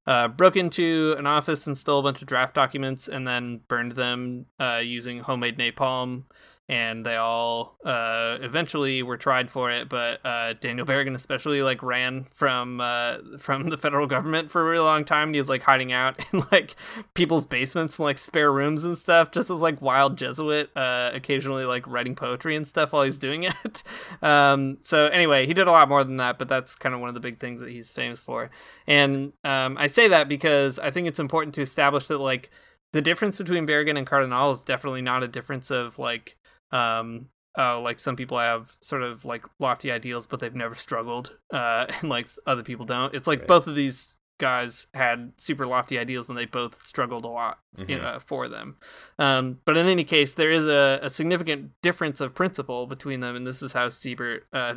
[0.07, 3.93] uh, broke into an office and stole a bunch of draft documents and then burned
[3.93, 6.25] them uh, using homemade napalm
[6.67, 9.89] and they all uh, eventually were tried for it.
[9.89, 14.65] But uh, Daniel Berrigan especially like ran from uh, from the federal government for a
[14.65, 15.29] really long time.
[15.29, 16.75] And he was like hiding out in like
[17.13, 21.67] people's basements and like spare rooms and stuff, just as like wild Jesuit, uh, occasionally
[21.67, 23.83] like writing poetry and stuff while he's doing it.
[24.23, 27.09] um, so anyway, he did a lot more than that, but that's kind of one
[27.09, 28.51] of the big things that he's famous for.
[28.87, 32.51] And um, I say that because I think it's important to establish that like
[32.93, 36.37] the difference between Berrigan and Cardenal is definitely not a difference of like
[36.75, 41.37] um, oh, like some people have sort of like lofty ideals, but they've never struggled,
[41.53, 43.15] uh, and like other people don't.
[43.15, 43.49] It's like Right.
[43.49, 47.85] both of these guys had super lofty ideals, and they both struggled a lot you
[47.97, 48.03] Mhm.
[48.03, 48.77] know, for them.
[49.19, 53.37] Um, but in any case, there is a, a significant difference of principle between them,
[53.37, 54.75] and this is how Siebert uh,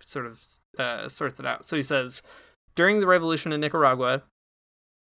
[0.00, 0.42] sort of
[0.78, 1.66] uh, sorts it out.
[1.66, 2.22] So he says,
[2.74, 4.22] during the revolution in Nicaragua,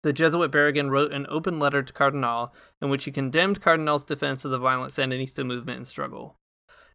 [0.04, 4.44] the Jesuit Berrigan wrote an open letter to Cardenal in which he condemned Cardenal's defense
[4.44, 6.36] of the violent Sandinista movement and struggle.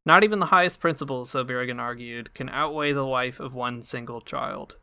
[0.05, 4.21] Not even the highest principles, so Berrigan argued, can outweigh the life of one single
[4.21, 4.77] child.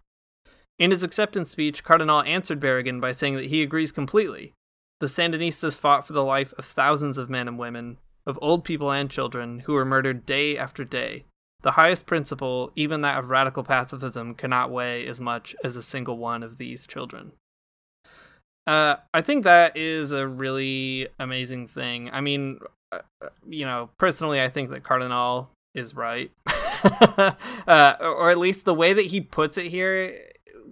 [0.79, 4.53] In his acceptance speech, Cardenal answered Berrigan by saying that he agrees completely.
[4.99, 8.91] The Sandinistas fought for the life of thousands of men and women, of old people
[8.91, 11.25] and children, who were murdered day after day.
[11.61, 16.17] The highest principle, even that of radical pacifism, cannot weigh as much as a single
[16.17, 17.33] one of these children.
[18.65, 22.09] Uh, I think that is a really amazing thing.
[22.13, 22.59] I mean,
[22.91, 22.99] uh,
[23.47, 28.93] you know, personally, I think that Cardenal is right, uh, or at least the way
[28.93, 30.17] that he puts it here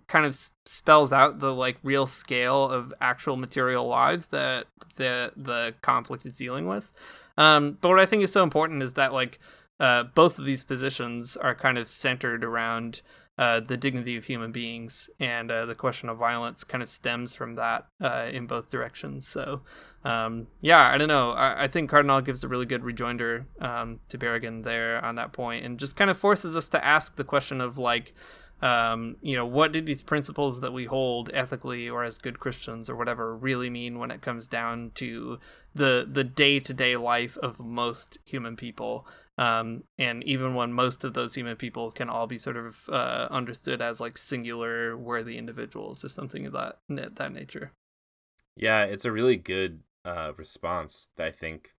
[0.08, 5.74] kind of spells out the like real scale of actual material lives that the the
[5.82, 6.92] conflict is dealing with.
[7.38, 9.40] Um, but what I think is so important is that like
[9.80, 13.02] uh, both of these positions are kind of centered around
[13.38, 17.34] uh, the dignity of human beings, and uh, the question of violence kind of stems
[17.34, 19.28] from that uh, in both directions.
[19.28, 19.62] So,
[20.04, 21.32] um, yeah, I don't know.
[21.32, 25.32] I, I think Cardenal gives a really good rejoinder um, to Berrigan there on that
[25.32, 28.14] point, and just kind of forces us to ask the question of like,
[28.62, 32.90] um, you know, what do these principles that we hold ethically or as good Christians
[32.90, 35.40] or whatever really mean when it comes down to
[35.74, 39.08] the the day to day life of most human people?
[39.42, 43.28] Um, and even when most of those human people can all be sort of uh,
[43.32, 47.72] understood as like singular worthy individuals or something of that that nature.
[48.56, 51.72] Yeah, it's a really good uh, response that I think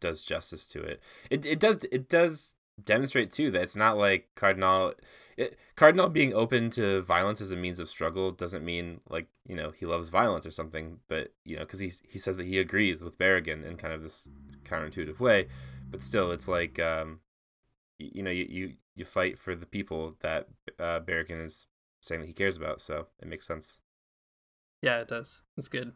[0.00, 1.02] does justice to it.
[1.28, 4.94] It it does it does demonstrate too that it's not like Cardenal
[5.36, 9.56] it, Cardenal being open to violence as a means of struggle doesn't mean like you
[9.56, 12.58] know he loves violence or something, but you know because he he says that he
[12.58, 14.26] agrees with Berrigan in kind of this
[14.64, 15.48] counterintuitive way,
[15.90, 17.20] but still it's like um
[17.98, 20.48] y- you know you you, you fight for the people that
[20.78, 21.66] uh, is
[22.00, 23.78] saying that he cares about, so it makes sense.
[24.82, 25.42] Yeah, it does.
[25.56, 25.92] It's good.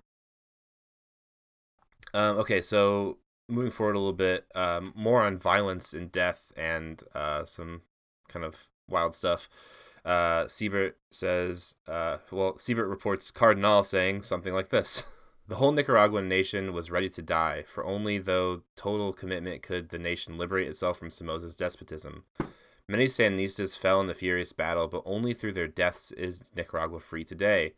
[2.13, 7.03] Um, okay, so moving forward a little bit, um, more on violence and death and
[7.15, 7.83] uh, some
[8.29, 9.49] kind of wild stuff.
[10.05, 15.05] Uh, Siebert says, uh, well, Siebert reports Cardinal saying something like this
[15.47, 19.99] The whole Nicaraguan nation was ready to die, for only though total commitment could the
[19.99, 22.25] nation liberate itself from Somoza's despotism.
[22.89, 27.25] Many Sandinistas fell in the furious battle, but only through their deaths is Nicaragua free
[27.25, 27.75] today.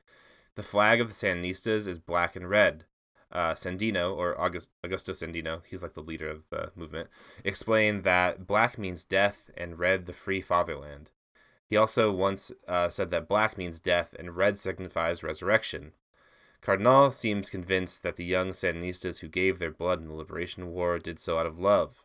[0.55, 2.85] The flag of the Sandinistas is black and red
[3.33, 7.09] uh, Sandino, or August, Augusto Sandino, he's like the leader of the movement,
[7.44, 11.11] explained that black means death and red the free fatherland.
[11.66, 15.92] He also once uh, said that black means death and red signifies resurrection.
[16.66, 20.98] Cardenal seems convinced that the young Sandinistas who gave their blood in the Liberation War
[20.98, 22.02] did so out of love.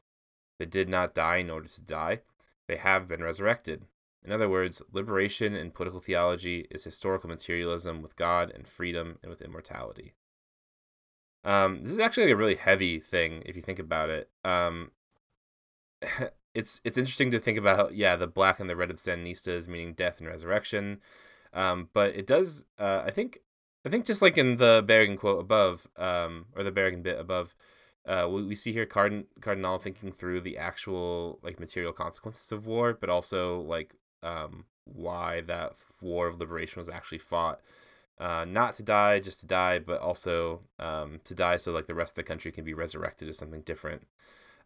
[0.59, 2.21] They did not die in order to die,
[2.67, 3.85] they have been resurrected.
[4.23, 9.31] In other words, liberation in political theology is historical materialism with God and freedom and
[9.31, 10.13] with immortality.
[11.43, 14.29] Um, this is actually a really heavy thing if you think about it.
[14.45, 14.91] Um,
[16.53, 17.95] it's it's interesting to think about.
[17.95, 20.99] Yeah, the black and the red of Sandinistas meaning death and resurrection.
[21.51, 22.65] Um, but it does.
[22.77, 23.39] Uh, I think
[23.85, 27.55] I think just like in the Berrigan quote above, um, or the Berrigan bit above,
[28.05, 32.65] uh, we, we see here Cardin Cardenal thinking through the actual like material consequences of
[32.65, 37.59] war, but also like um, why that war of liberation was actually fought
[38.19, 41.95] uh, not to die just to die, but also um, to die so like the
[41.95, 44.05] rest of the country can be resurrected as something different.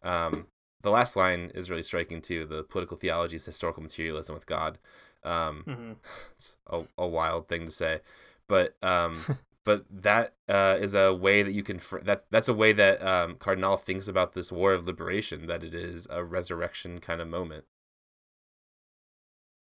[0.04, 0.47] Um,
[0.82, 2.45] the last line is really striking too.
[2.45, 4.78] The political theology is historical materialism with God.
[5.23, 5.93] Um, Mm-hmm.
[6.34, 8.01] It's a, a wild thing to say,
[8.47, 9.23] but um,
[9.65, 11.79] but that uh, is a way that you can.
[11.79, 15.47] Fr- that that's a way that um, Cardenal thinks about this war of liberation.
[15.47, 17.65] That it is a resurrection kind of moment.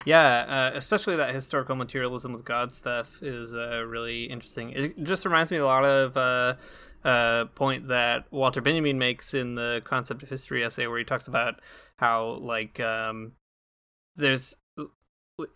[0.05, 4.71] Yeah, uh, especially that historical materialism with God stuff is uh, really interesting.
[4.71, 6.55] It just reminds me a lot of uh,
[7.05, 11.27] a point that Walter Benjamin makes in the concept of history essay, where he talks
[11.27, 11.62] about
[11.97, 13.33] how like um,
[14.15, 14.55] there's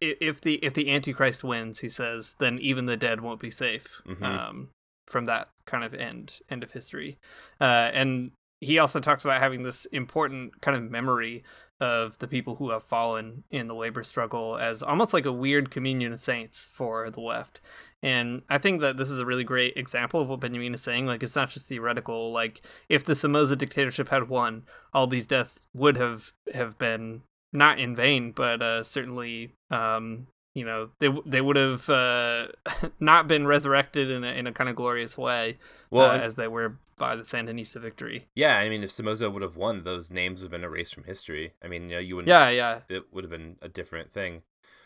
[0.01, 4.01] if the if the Antichrist wins, he says, then even the dead won't be safe
[4.07, 4.23] Mhm.
[4.23, 4.69] um,
[5.07, 7.17] from that kind of end end of history,
[7.61, 11.43] uh, and he also talks about having this important kind of memory
[11.79, 15.69] of the people who have fallen in the labor struggle as almost like a weird
[15.69, 17.61] communion of saints for the left.
[18.01, 21.05] And I think that this is a really great example of what Benjamin is saying.
[21.05, 22.31] Like, it's not just theoretical.
[22.31, 27.21] Like, if the Somoza dictatorship had won, all these deaths would have have been
[27.53, 32.47] not in vain, but uh, certainly, um, you know, they they would have uh,
[32.99, 35.57] not been resurrected in a in a kind of glorious way,
[35.91, 38.27] Well, uh, as they were by the Sandinista victory.
[38.35, 41.03] Yeah, I mean, if Somoza would have won, those names would have been erased from
[41.03, 41.53] history.
[41.63, 42.29] I mean, you know, you wouldn't.
[42.29, 42.79] Yeah, yeah.
[42.89, 44.41] It would have been a different thing.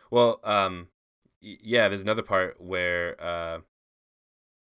[0.10, 0.90] Well, um,
[1.40, 3.60] yeah, there's another part where uh,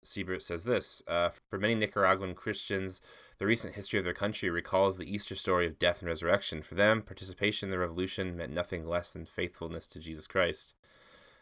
[0.05, 3.01] Siebert says this: uh, For many Nicaraguan Christians,
[3.42, 6.62] the recent history of their country recalls the Easter story of death and resurrection.
[6.62, 10.76] For them, participation in the revolution meant nothing less than faithfulness to Jesus Christ.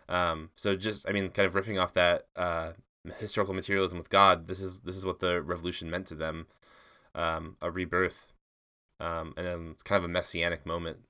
[0.08, 2.70] Um, so just, I mean, kind of riffing off that uh,
[3.18, 6.46] historical materialism with God, this is this is what the revolution meant to them,
[7.14, 8.32] um, a rebirth,
[8.98, 11.00] um, and it's kind of a messianic moment.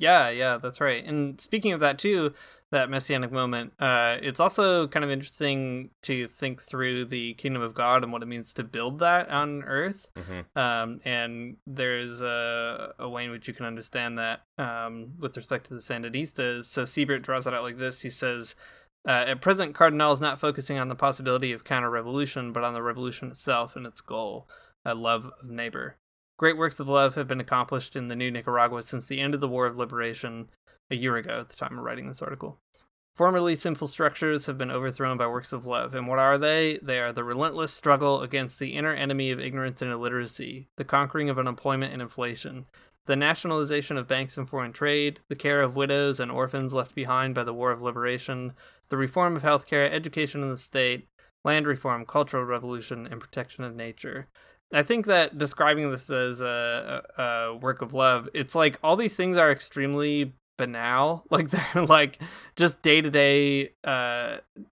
[0.00, 1.04] Yeah, yeah, that's right.
[1.04, 2.32] And speaking of that too,
[2.70, 7.74] that messianic moment, uh, it's also kind of interesting to think through the kingdom of
[7.74, 10.08] God and what it means to build that on earth.
[10.16, 10.58] Mm-hmm.
[10.58, 15.66] Um, and there's a, a way in which you can understand that um, with respect
[15.66, 16.64] to the Sandinistas.
[16.64, 18.00] So Siebert draws it out like this.
[18.00, 18.54] He says,
[19.06, 22.72] uh, at present, Cardenal is not focusing on the possibility of counter revolution, but on
[22.72, 24.48] the revolution itself and its goal,
[24.82, 25.96] a love of neighbor.
[26.40, 29.42] Great works of love have been accomplished in the new Nicaragua since the end of
[29.42, 30.48] the War of Liberation
[30.90, 32.56] a year ago at the time of writing this article.
[33.14, 35.94] Formerly sinful structures have been overthrown by works of love.
[35.94, 36.78] And what are they?
[36.80, 41.28] They are the relentless struggle against the inner enemy of ignorance and illiteracy, the conquering
[41.28, 42.64] of unemployment and inflation,
[43.04, 47.34] the nationalization of banks and foreign trade, the care of widows and orphans left behind
[47.34, 48.54] by the War of Liberation,
[48.88, 51.06] the reform of healthcare, education in the state,
[51.44, 54.26] land reform, cultural revolution, and protection of nature.
[54.72, 59.16] I think that describing this as a, a, work of love, it's like all these
[59.16, 61.24] things are extremely banal.
[61.30, 62.18] Like they're like
[62.56, 63.70] just day to day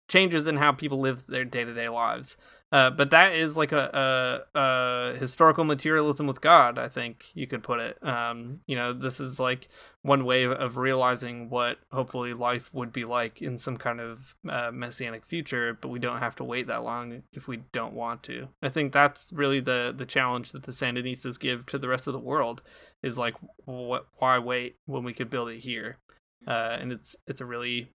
[0.09, 2.37] changes in how people live their day to day lives.
[2.72, 7.48] Uh, but that is like a, a, a historical materialism with God, I think you
[7.48, 7.98] could put it.
[8.06, 9.66] Um, you know, this is like
[10.02, 14.70] one way of realizing what hopefully life would be like in some kind of uh,
[14.72, 18.48] messianic future, but we don't have to wait that long if we don't want to.
[18.62, 22.12] I think that's really the the challenge that the Sandinistas give to the rest of
[22.12, 22.62] the world
[23.02, 24.06] is like, what?
[24.18, 25.98] Why wait when we could build it here?
[26.46, 27.90] Uh, and it's it's a really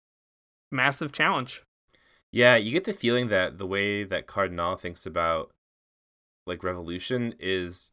[0.69, 1.63] massive challenge.
[2.35, 5.51] Yeah, you get the feeling that the way that Cardenal thinks about
[6.45, 7.91] like revolution is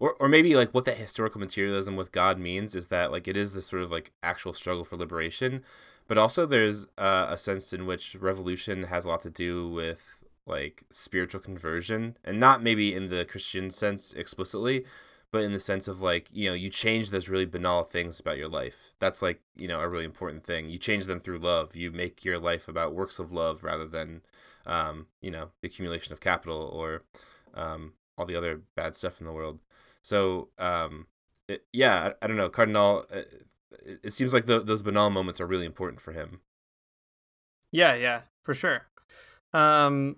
[0.00, 3.36] or or maybe like what that historical materialism with God means is that like it
[3.36, 5.62] is this sort of like actual struggle for liberation,
[6.08, 10.24] but also there's uh, a sense in which revolution has a lot to do with
[10.46, 14.86] like spiritual conversion and not maybe in the Christian sense explicitly,
[15.32, 18.38] but in the sense of like you know you change those really banal things about
[18.38, 18.94] your life.
[18.98, 20.68] That's like you know a really important thing.
[20.68, 21.74] You change them through love.
[21.74, 24.22] You make your life about works of love rather than
[24.66, 27.02] um, you know the accumulation of capital or
[27.54, 29.60] um, all the other bad stuff in the world.
[30.02, 31.06] So um,
[31.48, 32.48] it, yeah I, I, don't know.
[32.48, 33.46] Cardenal it,
[34.02, 36.40] it seems like the, those banal moments are really important for him.
[37.72, 38.86] Yeah yeah for sure.
[39.52, 40.16] Um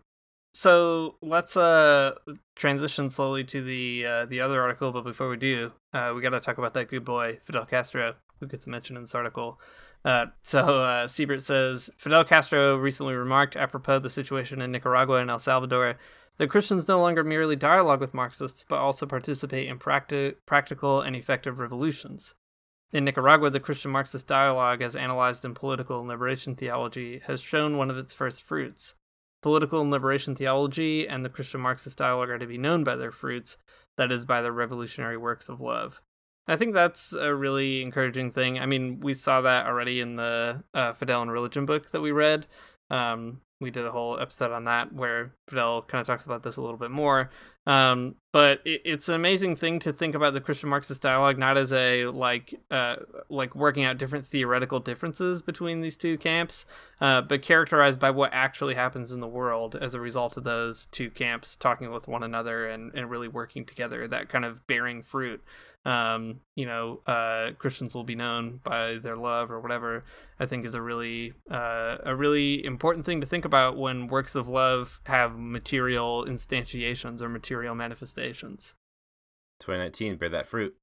[0.59, 2.16] so let's uh
[2.57, 6.31] transition slowly to the uh, the other article, but before we do, uh, we got
[6.31, 9.61] to talk about that good boy Fidel Castro, who gets mentioned in this article.
[10.05, 15.31] Uh, so uh, Siebert says Fidel Castro recently remarked apropos the situation in Nicaragua and
[15.31, 15.97] El Salvador
[16.38, 21.14] that Christians no longer merely dialogue with Marxists, but also participate in practi- practical and
[21.14, 22.35] effective revolutions.
[22.90, 27.90] In Nicaragua, the Christian Marxist dialogue, as analyzed in political liberation theology, has shown one
[27.90, 28.97] of its first fruits.
[29.42, 33.12] Political and liberation theology and the Christian Marxist dialogue are to be known by their
[33.12, 33.57] fruits,
[33.96, 36.01] that is, by their revolutionary works of love.
[36.48, 38.59] I think that's a really encouraging thing.
[38.59, 42.11] I mean, we saw that already in the uh, Fidel and Religion book that we
[42.11, 42.46] read.
[42.90, 46.57] Um, we did a whole episode on that where Fidel kind of talks about this
[46.57, 47.31] a little bit more.
[47.66, 51.59] Um, but it, it's an amazing thing to think about the Christian Marxist dialogue not
[51.59, 52.97] as a like uh,
[53.29, 56.66] like working out different theoretical differences between these two camps,
[57.01, 60.87] uh, but characterized by what actually happens in the world as a result of those
[60.87, 64.07] two camps talking with one another and, and really working together.
[64.07, 65.42] That kind of bearing fruit
[65.85, 70.05] um, you know, uh, Christians will be known by their love or whatever,
[70.38, 74.35] I think is a really uh, a really important thing to think about when works
[74.35, 78.75] of love have material instantiations or material manifestations.
[79.61, 80.77] 2019, bear that fruit.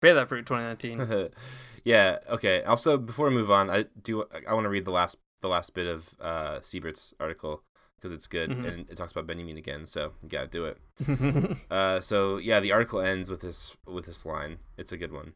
[0.00, 1.30] Bear that fruit, 2019.
[1.84, 2.18] yeah.
[2.28, 2.62] Okay.
[2.64, 5.74] Also, before we move on, I do I want to read the last the last
[5.74, 7.62] bit of uh, Siebert's article
[8.02, 8.64] because it's good mm-hmm.
[8.64, 9.86] and it talks about Benjamin again.
[9.86, 11.56] So you gotta do it.
[11.70, 14.58] uh, so yeah, the article ends with this with this line.
[14.76, 15.34] It's a good one.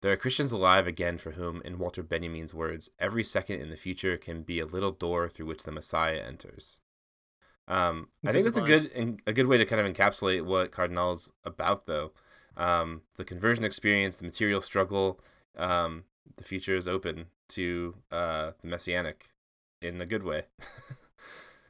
[0.00, 3.76] there are Christians alive again for whom, in Walter Benjamin's words, every second in the
[3.76, 6.80] future can be a little door through which the Messiah enters.
[7.68, 11.32] Um, I think that's a good a good way to kind of encapsulate what Cardenal's
[11.44, 12.12] about, though.
[12.56, 15.20] Um, the conversion experience, the material struggle,
[15.56, 16.04] um,
[16.36, 19.28] the future is open to uh, the messianic
[19.80, 20.46] in a good way.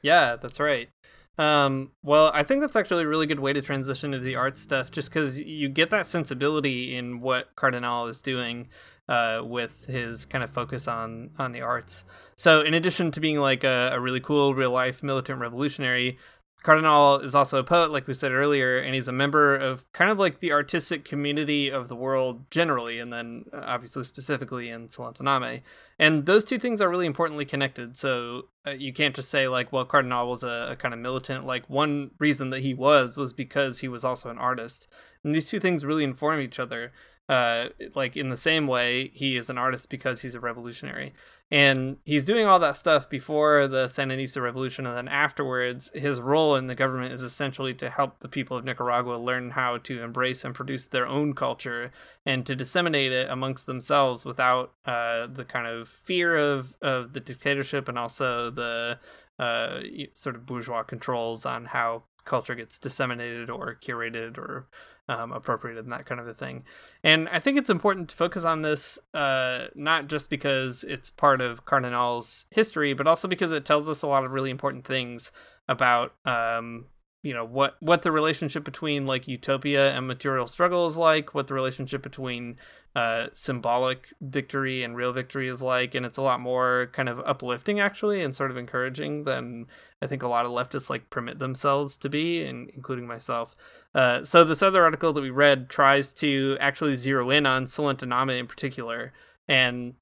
[0.01, 0.89] Yeah, that's right.
[1.37, 4.57] Um, well, I think that's actually a really good way to transition to the art
[4.57, 8.67] stuff, just because you get that sensibility in what Cardenal is doing
[9.07, 12.03] uh, with his kind of focus on on the arts.
[12.35, 16.17] So, in addition to being like a, a really cool real life militant revolutionary,
[16.61, 20.11] Cardenal is also a poet, like we said earlier, and he's a member of kind
[20.11, 24.89] of like the artistic community of the world generally, and then uh, obviously specifically in
[24.89, 25.61] Solentiname.
[25.97, 27.97] And those two things are really importantly connected.
[27.97, 31.45] So uh, you can't just say, like, well, Cardenal was a, a kind of militant.
[31.45, 34.87] Like, one reason that he was was because he was also an artist.
[35.23, 36.91] And these two things really inform each other.
[37.29, 41.13] Uh, like, in the same way, he is an artist because he's a revolutionary.
[41.51, 46.55] And he's doing all that stuff before the Sandinista revolution, and then afterwards, his role
[46.55, 50.45] in the government is essentially to help the people of Nicaragua learn how to embrace
[50.45, 51.91] and produce their own culture
[52.23, 57.19] and to disseminate it amongst themselves without uh, the kind of fear of, of the
[57.19, 58.99] dictatorship and also the
[59.39, 59.79] uh,
[60.13, 64.67] sort of bourgeois controls on how culture gets disseminated or curated or
[65.09, 66.63] um, appropriated and that kind of a thing.
[67.03, 71.41] And I think it's important to focus on this, uh, not just because it's part
[71.41, 75.31] of Cardenal's history, but also because it tells us a lot of really important things
[75.67, 76.85] about, um,
[77.23, 81.47] you know, what what the relationship between like utopia and material struggle is like, what
[81.47, 82.57] the relationship between
[82.95, 87.19] uh, symbolic victory and real victory is like, and it's a lot more kind of
[87.19, 89.67] uplifting actually, and sort of encouraging than
[90.01, 93.55] I think a lot of leftists like permit themselves to be, and including myself.
[93.93, 98.39] Uh, so this other article that we read tries to actually zero in on Solentiname
[98.39, 99.13] in particular
[99.47, 99.95] and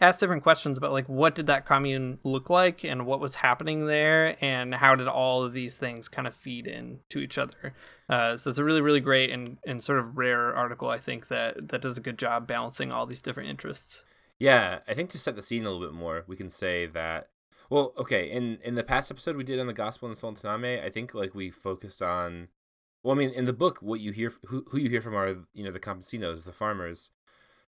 [0.00, 3.86] ask different questions about like what did that commune look like and what was happening
[3.86, 7.74] there and how did all of these things kind of feed in to each other.
[8.08, 11.28] Uh, so it's a really really great and, and sort of rare article I think
[11.28, 14.04] that that does a good job balancing all these different interests.
[14.38, 17.28] Yeah, I think to set the scene a little bit more, we can say that.
[17.70, 20.90] Well, okay, in in the past episode we did on the gospel in Solentiname, I
[20.90, 22.48] think like we focused on.
[23.02, 25.46] Well, I mean, in the book, what you hear, who who you hear from are
[25.54, 27.10] you know the campesinos, the farmers,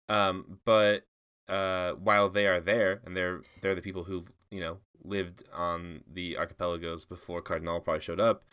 [0.08, 1.06] um, but
[1.49, 6.03] uh, while they are there and they're they're the people who you know lived on
[6.11, 8.45] the archipelagos before Cardenal probably showed up.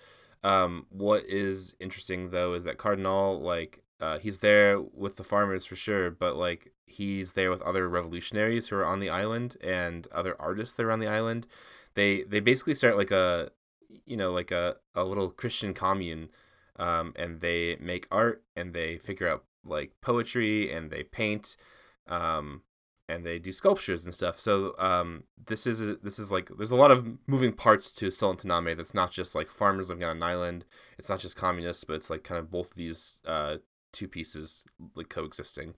[0.43, 5.65] Um, what is interesting though is that Cardenal like uh, he's there with the farmers
[5.65, 10.07] for sure, but like he's there with other revolutionaries who are on the island and
[10.13, 11.47] other artists that are on the island.
[11.95, 13.51] They they basically start like a
[14.05, 16.29] you know like a, a little Christian commune,
[16.77, 21.57] um, and they make art and they figure out like poetry and they paint,
[22.07, 22.61] um,
[23.09, 24.39] and they do sculptures and stuff.
[24.39, 28.07] So um, this is a, this is like there's a lot of moving parts to
[28.07, 28.77] Solentiname.
[28.77, 30.65] That's not just like farmers living on an island.
[30.97, 33.57] It's not just communists, but it's like kind of both of these uh,
[33.91, 34.63] two pieces
[34.95, 35.73] like coexisting.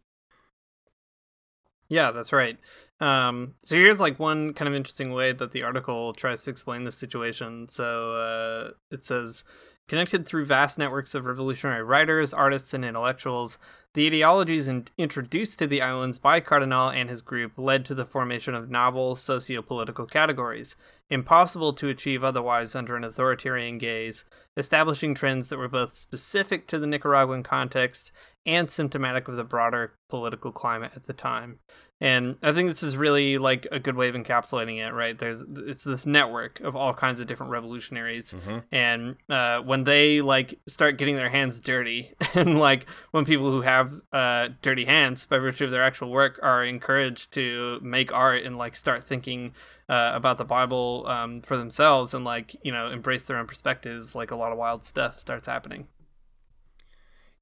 [1.88, 2.58] Yeah, that's right.
[3.02, 6.86] Um, so here's like one kind of interesting way that the article tries to explain
[6.86, 7.68] this situation.
[7.68, 9.44] So uh, it says,
[9.88, 13.58] connected through vast networks of revolutionary writers, artists, and intellectuals,
[13.94, 18.06] the ideologies in- introduced to the islands by Cardenal and his group led to the
[18.06, 20.78] formation of novel socio-political categories,
[21.10, 24.24] impossible to achieve otherwise under an authoritarian gaze,
[24.56, 28.12] establishing trends that were both specific to the Nicaraguan context
[28.46, 31.60] and symptomatic of the broader political climate at the time.
[32.02, 35.18] And I think this is really like a good way of encapsulating it, right?
[35.18, 38.34] There's it's this network of all kinds of different revolutionaries,
[38.72, 43.62] and uh, when they like start getting their hands dirty, and like when people who
[43.62, 48.44] have uh, dirty hands by virtue of their actual work are encouraged to make art
[48.44, 49.54] and like start thinking
[49.88, 54.16] uh, about the Bible um, for themselves and like you know embrace their own perspectives,
[54.16, 55.88] like a lot of wild stuff starts happening.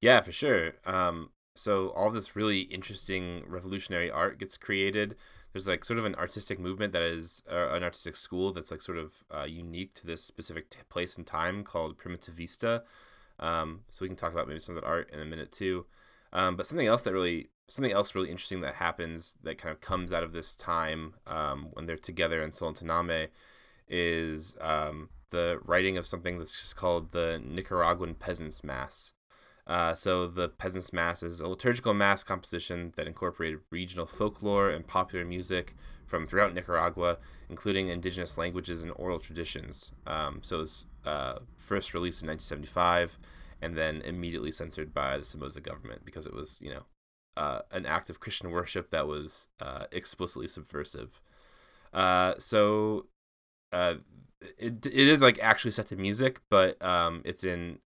[0.01, 0.73] Yeah, for sure.
[0.85, 1.29] Um,
[1.59, 5.15] so all this really interesting revolutionary art gets created.
[5.51, 8.81] There's like sort of an artistic movement that is uh, an artistic school that's like
[8.81, 12.81] sort of uh, unique to this specific t- place and time called Primitivista.
[13.39, 15.85] Um, so we can talk about maybe some of that art in a minute too.
[16.33, 19.81] Um, but something else that really something else really interesting that happens that kind of
[19.81, 23.27] comes out of this time um, when they're together in Solentiname
[23.87, 29.13] is um, the writing of something that's just called the Nicaraguan Peasants Mass.
[29.69, 34.87] Uh, so the Peasants Mass is a liturgical mass composition that incorporated regional folklore and
[34.87, 35.75] popular music
[36.07, 39.91] from throughout Nicaragua, including indigenous languages and oral traditions.
[40.07, 43.19] Um, so it was uh, first released in 1975
[43.61, 46.85] and then immediately censored by the Somoza government because it was, you know,
[47.37, 51.21] uh, an act of Christian worship that was uh, explicitly subversive.
[51.93, 53.05] Uh, so
[53.71, 57.77] it it is like actually set to music, but um, it's in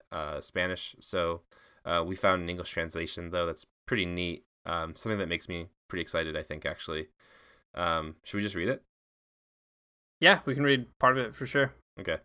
[0.40, 0.94] Spanish.
[1.00, 1.40] So
[1.84, 4.44] uh, we found an English translation though that's pretty neat.
[4.64, 6.36] Um, something that makes me pretty excited.
[6.36, 7.08] I think actually.
[7.74, 8.82] Um, should we just read it?
[10.20, 11.74] Yeah, we can read part of it for sure.
[11.98, 12.18] Okay.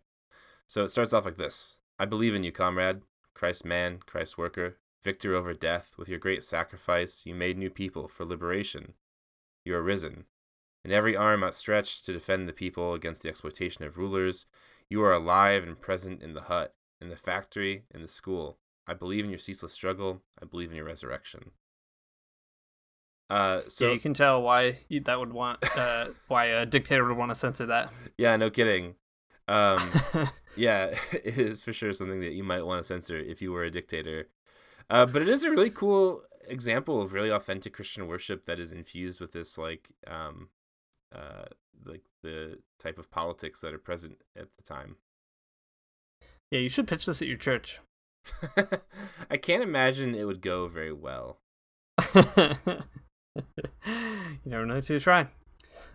[0.67, 3.01] So it starts off like this I believe in you, comrade,
[3.33, 5.93] Christ man, Christ worker, victor over death.
[5.97, 8.93] With your great sacrifice, you made new people for liberation.
[9.65, 10.25] You are risen.
[10.85, 14.45] In every arm outstretched to defend the people against the exploitation of rulers,
[14.89, 18.57] you are alive and present in the hut, in the factory, in the school.
[18.87, 20.21] I believe in your ceaseless struggle.
[20.41, 21.51] I believe in your resurrection.
[23.29, 27.17] Uh, so yeah, you can tell why that would want uh, why a dictator would
[27.17, 27.91] want to censor that.
[28.17, 28.95] Yeah, no kidding.
[29.47, 29.91] Um,
[30.55, 33.63] yeah, it is for sure something that you might want to censor if you were
[33.63, 34.29] a dictator.
[34.89, 38.71] Uh, but it is a really cool example of really authentic Christian worship that is
[38.71, 40.49] infused with this like um,
[41.13, 41.45] uh,
[41.85, 44.95] like the type of politics that are present at the time.
[46.49, 47.79] Yeah, you should pitch this at your church.
[49.29, 51.39] I can't imagine it would go very well.
[52.15, 52.25] you
[54.45, 55.27] never know to try.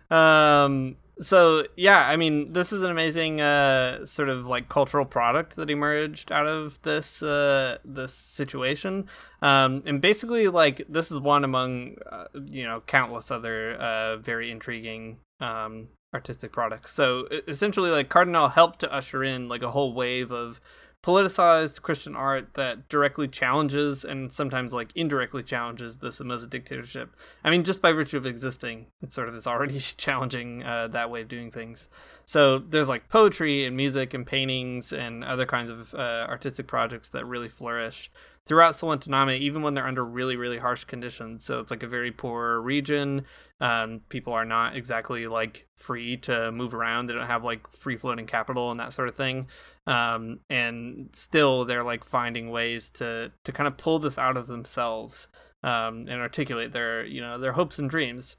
[0.09, 5.55] Um, so yeah, I mean, this is an amazing uh, sort of like cultural product
[5.55, 9.07] that emerged out of this uh, this situation,
[9.41, 14.49] um, and basically like this is one among uh, you know countless other uh, very
[14.49, 16.93] intriguing um, artistic products.
[16.93, 20.59] So essentially, like Cardenal helped to usher in like a whole wave of
[21.03, 27.13] politicized Christian art that directly challenges and sometimes like indirectly challenges the Somoza dictatorship.
[27.43, 31.11] I mean, just by virtue of existing, it sort of is already challenging uh, that
[31.11, 31.89] way of doing things.
[32.25, 37.09] So there's like poetry and music and paintings and other kinds of uh, artistic projects
[37.09, 38.09] that really flourish
[38.45, 41.45] throughout Solentiname, even when they're under really, really harsh conditions.
[41.45, 43.25] So it's like a very poor region.
[43.61, 47.07] Um, people are not exactly like free to move around.
[47.07, 49.47] They don't have like free floating capital and that sort of thing.
[49.85, 54.47] Um, and still, they're like finding ways to to kind of pull this out of
[54.47, 55.27] themselves
[55.61, 58.37] um, and articulate their you know their hopes and dreams.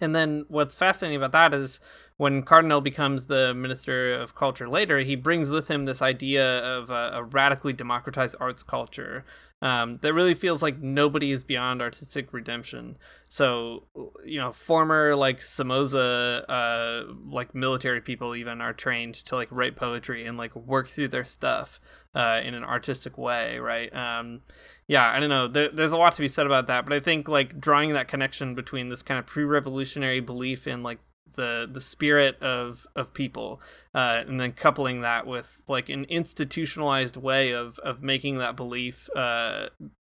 [0.00, 1.78] And then what's fascinating about that is
[2.16, 6.90] when Cardenal becomes the Minister of Culture later, he brings with him this idea of
[6.90, 9.24] a, a radically democratized arts culture
[9.62, 12.96] um, that really feels like nobody is beyond artistic redemption.
[13.28, 13.84] So,
[14.24, 19.76] you know, former like Somoza, uh, like military people even are trained to like write
[19.76, 21.78] poetry and like work through their stuff
[22.14, 23.94] uh, in an artistic way, right?
[23.94, 24.40] Um,
[24.88, 25.46] yeah, I don't know.
[25.46, 28.08] There, there's a lot to be said about that, but I think like drawing that
[28.08, 30.98] connection between this kind of pre-revolutionary belief in like
[31.34, 33.60] the the spirit of of people
[33.94, 39.08] uh, and then coupling that with like an institutionalized way of of making that belief
[39.16, 39.66] uh,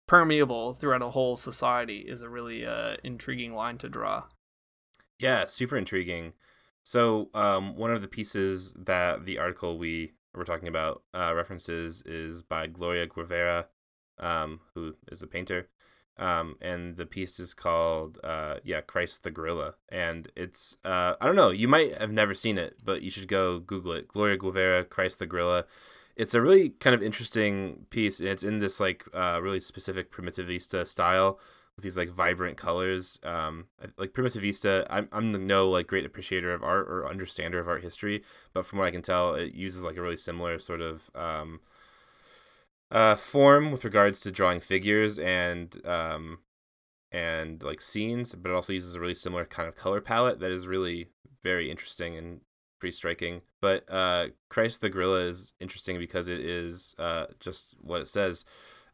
[0.07, 4.24] permeable throughout a whole society is a really uh, intriguing line to draw.
[5.20, 6.34] Yeah super intriguing.
[6.84, 12.01] So um, one of the pieces that the article we were talking about uh, references
[12.03, 13.68] is by gloria guevara
[14.20, 15.70] um, who is a painter
[16.18, 21.26] um, and the piece is called uh, yeah Christ the Gorilla, and it's uh, I
[21.26, 24.07] don't know you might have never seen it, but you should go Google it.
[24.07, 25.66] Gloria Guevara, Christ the Gorilla.
[26.16, 30.11] It's a really kind of interesting piece, and it's in this like uh, really specific
[30.11, 31.39] primitivista style
[31.76, 33.20] with these like vibrant colors.
[33.24, 33.66] Um,
[33.97, 38.24] like primitivista, I'm I'm no like great appreciator of art or understander of art history,
[38.53, 41.59] but from what I can tell, it uses like a really similar sort of um,
[42.91, 46.39] uh, form with regards to drawing figures and um,
[47.11, 50.51] and like scenes, but it also uses a really similar kind of color palette that
[50.51, 51.07] is really
[51.41, 52.41] very interesting and
[52.79, 53.41] pretty striking.
[53.61, 58.45] But uh, Christ the Gorilla is interesting because it is uh, just what it says.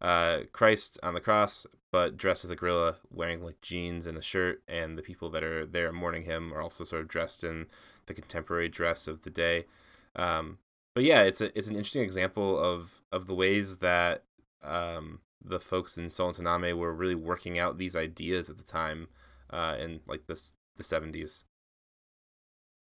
[0.02, 4.22] Uh, Christ on the cross, but dressed as a gorilla, wearing like jeans and a
[4.22, 7.68] shirt, and the people that are there mourning him are also sort of dressed in
[8.08, 9.66] the contemporary dress of the day.
[10.16, 10.58] Um,
[10.94, 14.24] but yeah, it's a it's an interesting example of of the ways that
[14.64, 19.08] um, the folks in Solentiname were really working out these ideas at the time
[19.50, 21.44] uh, in like this the seventies.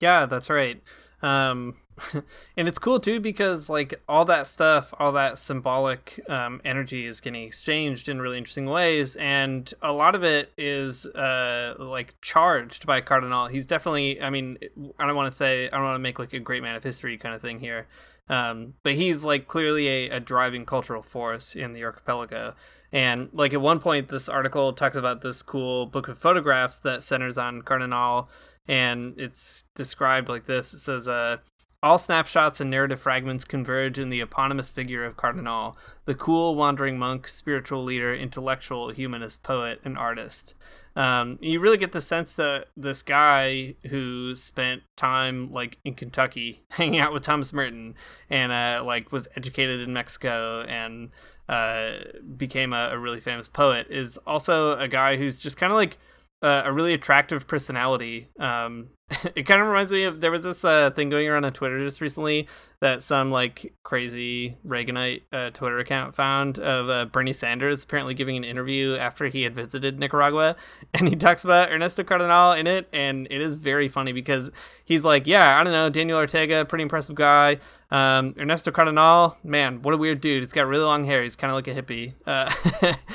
[0.01, 0.83] Yeah, that's right.
[1.25, 1.77] Um,
[2.57, 7.21] and it's cool too because like all that stuff, all that symbolic um, energy is
[7.21, 12.87] getting exchanged in really interesting ways, and a lot of it is uh, like charged
[12.87, 13.47] by Cardenal.
[13.47, 14.59] He's definitely, I mean,
[14.99, 16.83] I don't want to say, I don't want to make like a great man of
[16.83, 17.87] history kind of thing here,
[18.29, 22.55] um, but he's like clearly a, a driving cultural force in the archipelago.
[22.93, 27.03] And like at one point, this article talks about this cool book of photographs that
[27.03, 28.29] centers on Cardenal
[28.67, 30.73] and it's described like this.
[30.75, 31.39] It says, uh,
[31.85, 36.99] all snapshots and narrative fragments converge in the eponymous figure of Cardenal, the cool wandering
[36.99, 40.55] monk, spiritual leader, intellectual, humanist, poet, and artist.
[40.97, 46.63] Um, you really get the sense that this guy who spent time like in Kentucky
[46.71, 47.97] hanging out with Thomas Merton
[48.31, 51.11] and uh, like was educated in Mexico and
[51.51, 51.97] uh,
[52.37, 55.99] became a, a really famous poet is also a guy who's just kind of like
[56.45, 58.29] uh, a really attractive personality.
[58.39, 58.91] Um,
[59.35, 61.83] it kind of reminds me of there was this uh, thing going around on Twitter
[61.83, 62.47] just recently
[62.81, 68.37] that some like crazy Reaganite uh, Twitter account found of uh, Bernie Sanders apparently giving
[68.37, 70.55] an interview after he had visited Nicaragua,
[70.95, 74.51] and he talks about Ernesto Cardenal in it, and it is very funny because
[74.85, 77.59] he's like, yeah, I don't know, Daniel Ortega, pretty impressive guy.
[77.91, 80.43] Um, Ernesto Cardenal, man, what a weird dude.
[80.43, 81.23] He's got really long hair.
[81.23, 82.13] He's kind of like a hippie.
[82.27, 82.53] Uh,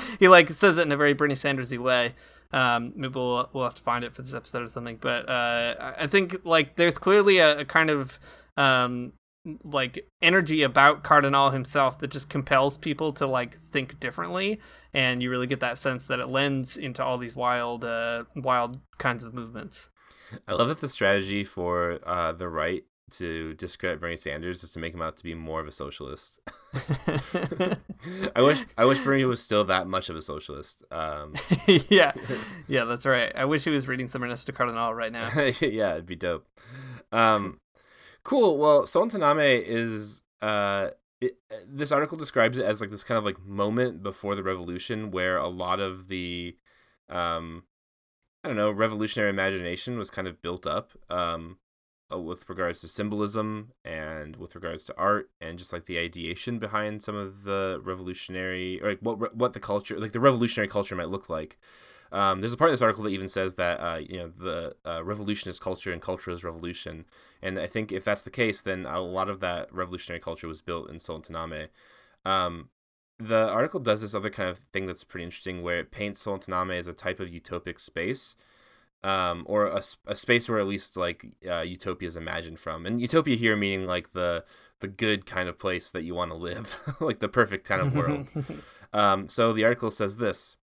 [0.19, 2.15] he like says it in a very Bernie Sandersy way.
[2.51, 4.97] Um, maybe we'll, we'll have to find it for this episode or something.
[4.99, 8.19] But uh, I think like there's clearly a, a kind of
[8.57, 9.13] um,
[9.63, 14.59] like energy about Cardenal himself that just compels people to like think differently,
[14.93, 18.79] and you really get that sense that it lends into all these wild, uh, wild
[18.97, 19.89] kinds of movements.
[20.47, 24.79] I love that the strategy for uh, the right to discredit Bernie Sanders is to
[24.79, 26.39] make him out to be more of a socialist.
[28.35, 30.83] I wish I wish Bernie was still that much of a socialist.
[30.91, 31.35] Um,
[31.89, 32.13] yeah,
[32.67, 33.31] yeah, that's right.
[33.35, 35.29] I wish he was reading some Ernesto Cardenal right now.
[35.61, 36.47] yeah, it'd be dope.
[37.11, 37.59] Um,
[38.23, 38.57] cool.
[38.57, 40.89] Well, Solentiname is uh,
[41.21, 41.37] it,
[41.67, 45.37] this article describes it as like this kind of like moment before the revolution where
[45.37, 46.55] a lot of the
[47.09, 47.63] um,
[48.43, 50.91] I don't know revolutionary imagination was kind of built up.
[51.09, 51.57] Um,
[52.11, 56.59] uh, with regards to symbolism and with regards to art and just like the ideation
[56.59, 60.95] behind some of the revolutionary or like what what the culture like the revolutionary culture
[60.95, 61.57] might look like.
[62.11, 64.75] Um, there's a part of this article that even says that uh, you know the
[64.85, 67.05] uh, revolution is culture and culture is revolution.
[67.41, 70.61] And i think if that's the case then a lot of that revolutionary culture was
[70.61, 71.67] built in Solentiname.
[72.25, 72.69] Um,
[73.19, 76.73] the article does this other kind of thing that's pretty interesting where it paints Solentiname
[76.73, 78.35] as a type of utopic space
[79.03, 82.85] um, or a, a space where at least like uh, utopia is imagined from.
[82.85, 84.45] And utopia here meaning like the
[84.79, 87.95] the good kind of place that you want to live like the perfect kind of
[87.95, 88.27] world.
[88.91, 90.57] Um, so the article says this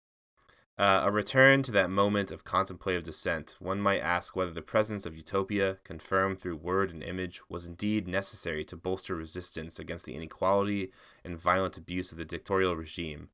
[0.78, 5.04] uh, a return to that moment of contemplative descent one might ask whether the presence
[5.04, 10.14] of utopia confirmed through word and image was indeed necessary to bolster resistance against the
[10.14, 10.90] inequality
[11.24, 13.28] and violent abuse of the dictatorial regime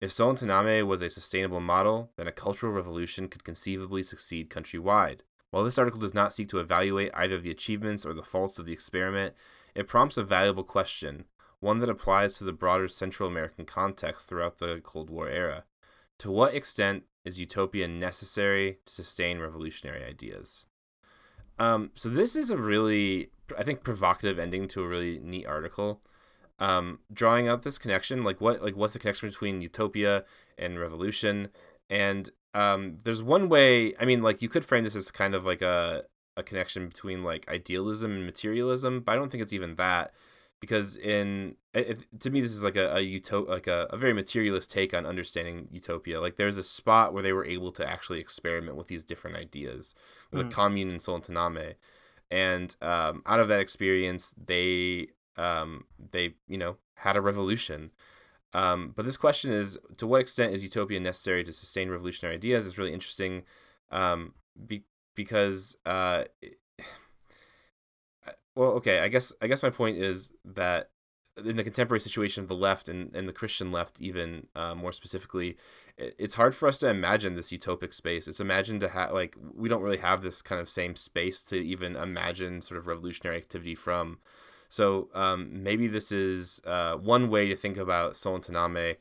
[0.00, 5.20] if Solentiname was a sustainable model, then a cultural revolution could conceivably succeed countrywide.
[5.50, 8.66] While this article does not seek to evaluate either the achievements or the faults of
[8.66, 9.34] the experiment,
[9.74, 11.24] it prompts a valuable question,
[11.60, 15.64] one that applies to the broader Central American context throughout the Cold War era.
[16.18, 20.66] To what extent is utopia necessary to sustain revolutionary ideas?
[21.58, 26.02] Um, so this is a really, I think, provocative ending to a really neat article
[26.58, 30.24] um, drawing out this connection, like what like what's the connection between utopia
[30.56, 31.48] and revolution?
[31.90, 33.94] And um, there's one way.
[34.00, 36.04] I mean, like you could frame this as kind of like a
[36.36, 40.12] a connection between like idealism and materialism, but I don't think it's even that
[40.60, 44.12] because in it, to me this is like a, a utop- like a, a very
[44.12, 48.20] materialist take on understanding utopia like there's a spot where they were able to actually
[48.20, 49.94] experiment with these different ideas
[50.32, 50.50] with mm.
[50.50, 51.74] a commune in Solentiname
[52.30, 55.08] and um, out of that experience they
[55.38, 57.90] um, they you know had a revolution.
[58.54, 62.64] Um, but this question is to what extent is utopia necessary to sustain revolutionary ideas
[62.64, 63.42] is really interesting
[63.90, 64.34] um,
[64.66, 64.84] be,
[65.14, 66.24] because uh,
[68.54, 70.90] well okay I guess I guess my point is that
[71.44, 74.92] in the contemporary situation of the left and, and the Christian left even uh, more
[74.92, 75.56] specifically
[75.96, 79.68] it's hard for us to imagine this utopic space it's imagined to have like we
[79.68, 83.74] don't really have this kind of same space to even imagine sort of revolutionary activity
[83.74, 84.18] from
[84.68, 88.96] so um, maybe this is uh, one way to think about Solentiname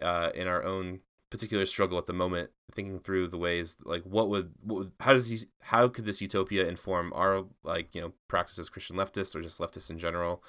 [0.00, 1.00] uh, in our own
[1.30, 5.12] particular struggle at the moment, thinking through the ways like what would, what would how
[5.12, 9.34] does he how could this utopia inform our like you know practice as Christian leftists
[9.34, 10.42] or just leftists in general,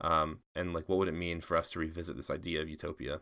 [0.00, 3.20] um, and like what would it mean for us to revisit this idea of utopia?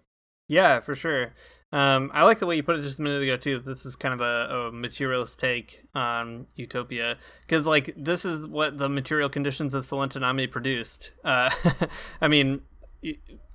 [0.49, 1.33] Yeah, for sure.
[1.75, 3.59] Um, I like the way you put it just a minute ago too.
[3.59, 8.79] This is kind of a, a materialist take on utopia because, like, this is what
[8.79, 11.11] the material conditions of Solentiname produced.
[11.25, 11.51] Uh,
[12.21, 12.61] I mean,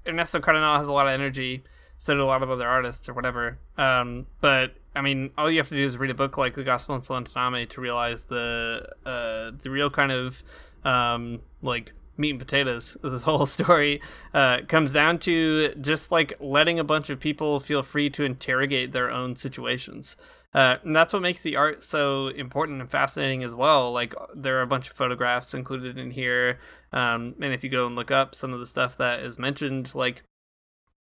[0.05, 1.63] Ernesto Cardenal has a lot of energy,
[1.97, 3.57] so do a lot of other artists or whatever.
[3.77, 6.65] Um, but I mean, all you have to do is read a book like The
[6.65, 10.43] Gospel in Solentiname to realize the uh, the real kind of
[10.83, 14.01] um, like meat and potatoes this whole story
[14.33, 18.91] uh, comes down to just like letting a bunch of people feel free to interrogate
[18.91, 20.15] their own situations.
[20.53, 23.91] Uh, and that's what makes the art so important and fascinating as well.
[23.91, 26.59] Like there are a bunch of photographs included in here,
[26.91, 29.93] um, and if you go and look up some of the stuff that is mentioned,
[29.93, 30.23] like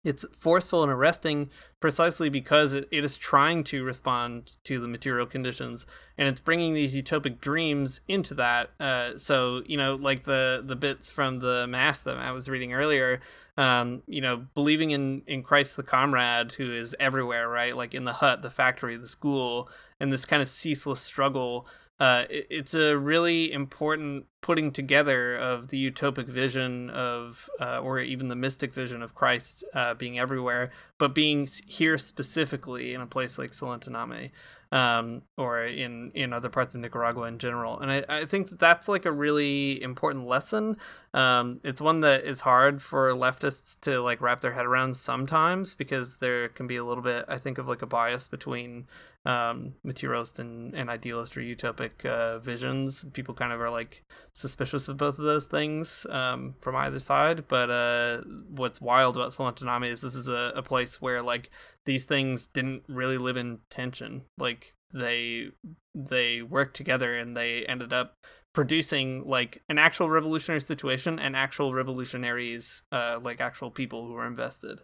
[0.04, 5.26] it's forceful and arresting precisely because it, it is trying to respond to the material
[5.26, 5.86] conditions
[6.18, 10.76] and it's bringing these utopic dreams into that uh, so you know like the the
[10.76, 13.20] bits from the mass that i was reading earlier
[13.58, 17.76] um, you know believing in in christ the comrade who is everywhere right?
[17.76, 19.70] Like in the hut the factory the school
[20.00, 21.68] and this kind of ceaseless struggle
[22.00, 28.00] uh, it, it's a really important putting together of the utopic vision of, uh, or
[28.00, 33.08] even the mystic vision of Christ uh, being everywhere, but being here specifically in a
[33.08, 34.32] place like Solentiname
[34.72, 37.80] um, or in in other parts of Nicaragua in general.
[37.80, 40.78] And I, I think that that's like a really important lesson.
[41.14, 45.74] Um, it's one that is hard for leftists to like wrap their head around sometimes
[45.74, 48.88] because there can be a little bit, I think, of like a bias between
[49.26, 53.06] um, materialist and, and idealist or utopic uh, visions.
[53.14, 57.48] People kind of are like suspicious of both of those things um, from either side.
[57.48, 61.50] But uh, what's wild about Solentiname is this is a, a place where like
[61.88, 64.24] these things didn't really live in tension.
[64.38, 65.48] Like they
[65.96, 68.14] they worked together and they ended up
[68.54, 74.28] producing like an actual revolutionary situation and actual revolutionaries, uh, like actual people who were
[74.28, 74.82] invested.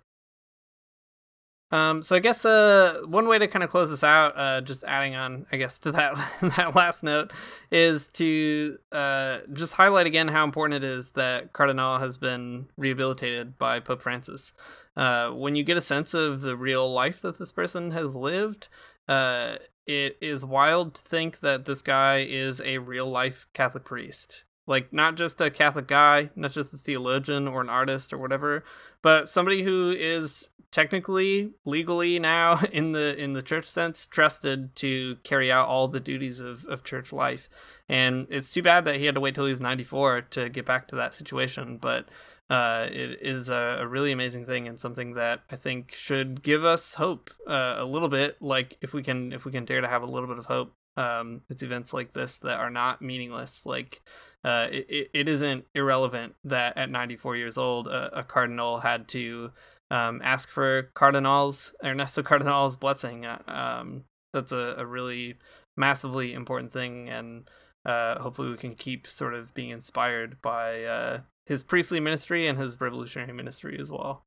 [1.71, 4.83] Um, so I guess uh, one way to kind of close this out, uh, just
[4.83, 6.13] adding on, I guess, to that
[6.55, 7.33] that last note,
[7.71, 13.57] is to uh, just highlight again how important it is that Cardenal has been rehabilitated
[13.57, 14.53] by Pope Francis.
[14.95, 18.67] Uh, when you get a sense of the real life that this person has lived,
[19.07, 24.43] uh, it is wild to think that this guy is a real life Catholic priest.
[24.65, 28.63] Like, not just a Catholic guy, not just a theologian or an artist or whatever,
[29.01, 35.15] but somebody who is technically legally now in the in the church sense trusted to
[35.23, 37.47] carry out all the duties of, of church life
[37.87, 40.65] and it's too bad that he had to wait till he was 94 to get
[40.65, 42.09] back to that situation but
[42.53, 46.63] uh, it is a, a, really amazing thing and something that I think should give
[46.63, 48.39] us hope uh, a little bit.
[48.43, 50.75] Like if we can, if we can dare to have a little bit of hope,
[50.95, 53.65] um, it's events like this that are not meaningless.
[53.65, 54.03] Like
[54.43, 59.49] uh, it, it isn't irrelevant that at 94 years old, a, a cardinal had to
[59.89, 63.25] um, ask for Cardenal's Ernesto Cardenal's blessing.
[63.25, 65.37] Uh, um, that's a, a really
[65.75, 67.49] massively important thing and.
[67.85, 72.57] Uh, hopefully we can keep sort of being inspired by uh, his priestly ministry and
[72.57, 74.25] his revolutionary ministry as well.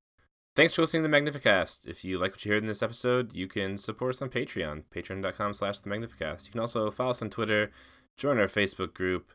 [0.55, 1.87] Thanks for listening to the Magnificast.
[1.87, 4.85] If you like what you heard in this episode, you can support us on Patreon,
[4.95, 6.47] patreon.com slash the Magnificast.
[6.47, 7.71] You can also follow us on Twitter,
[8.17, 9.33] join our Facebook group,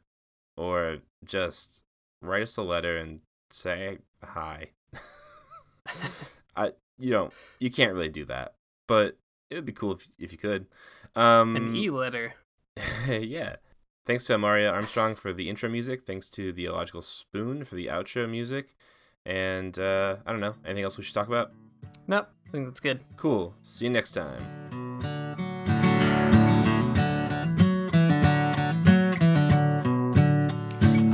[0.57, 1.83] or just
[2.23, 3.19] write us a letter and
[3.51, 4.71] say hi.
[6.55, 7.29] I you know,
[7.59, 8.55] you can't really do that,
[8.87, 9.17] but
[9.49, 10.67] it would be cool if, if you could.
[11.15, 12.33] Um, An e-letter.
[13.07, 13.57] yeah.
[14.11, 16.01] Thanks to Amaryah Armstrong for the intro music.
[16.05, 18.75] Thanks to the Illogical Spoon for the outro music.
[19.25, 20.55] And uh, I don't know.
[20.65, 21.53] Anything else we should talk about?
[22.07, 22.27] Nope.
[22.45, 22.99] I think that's good.
[23.15, 23.55] Cool.
[23.63, 24.43] See you next time.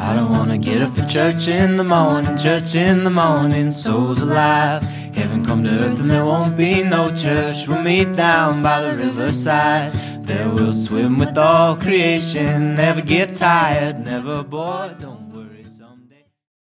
[0.02, 4.24] I don't wanna get up for church in the morning, church in the morning, souls
[4.24, 4.82] alive.
[4.82, 7.68] Heaven come to earth and there won't be no church.
[7.68, 9.94] We'll meet down by the riverside.
[10.28, 15.00] There we'll swim with all creation, never get tired, never bored.
[15.00, 15.17] Don't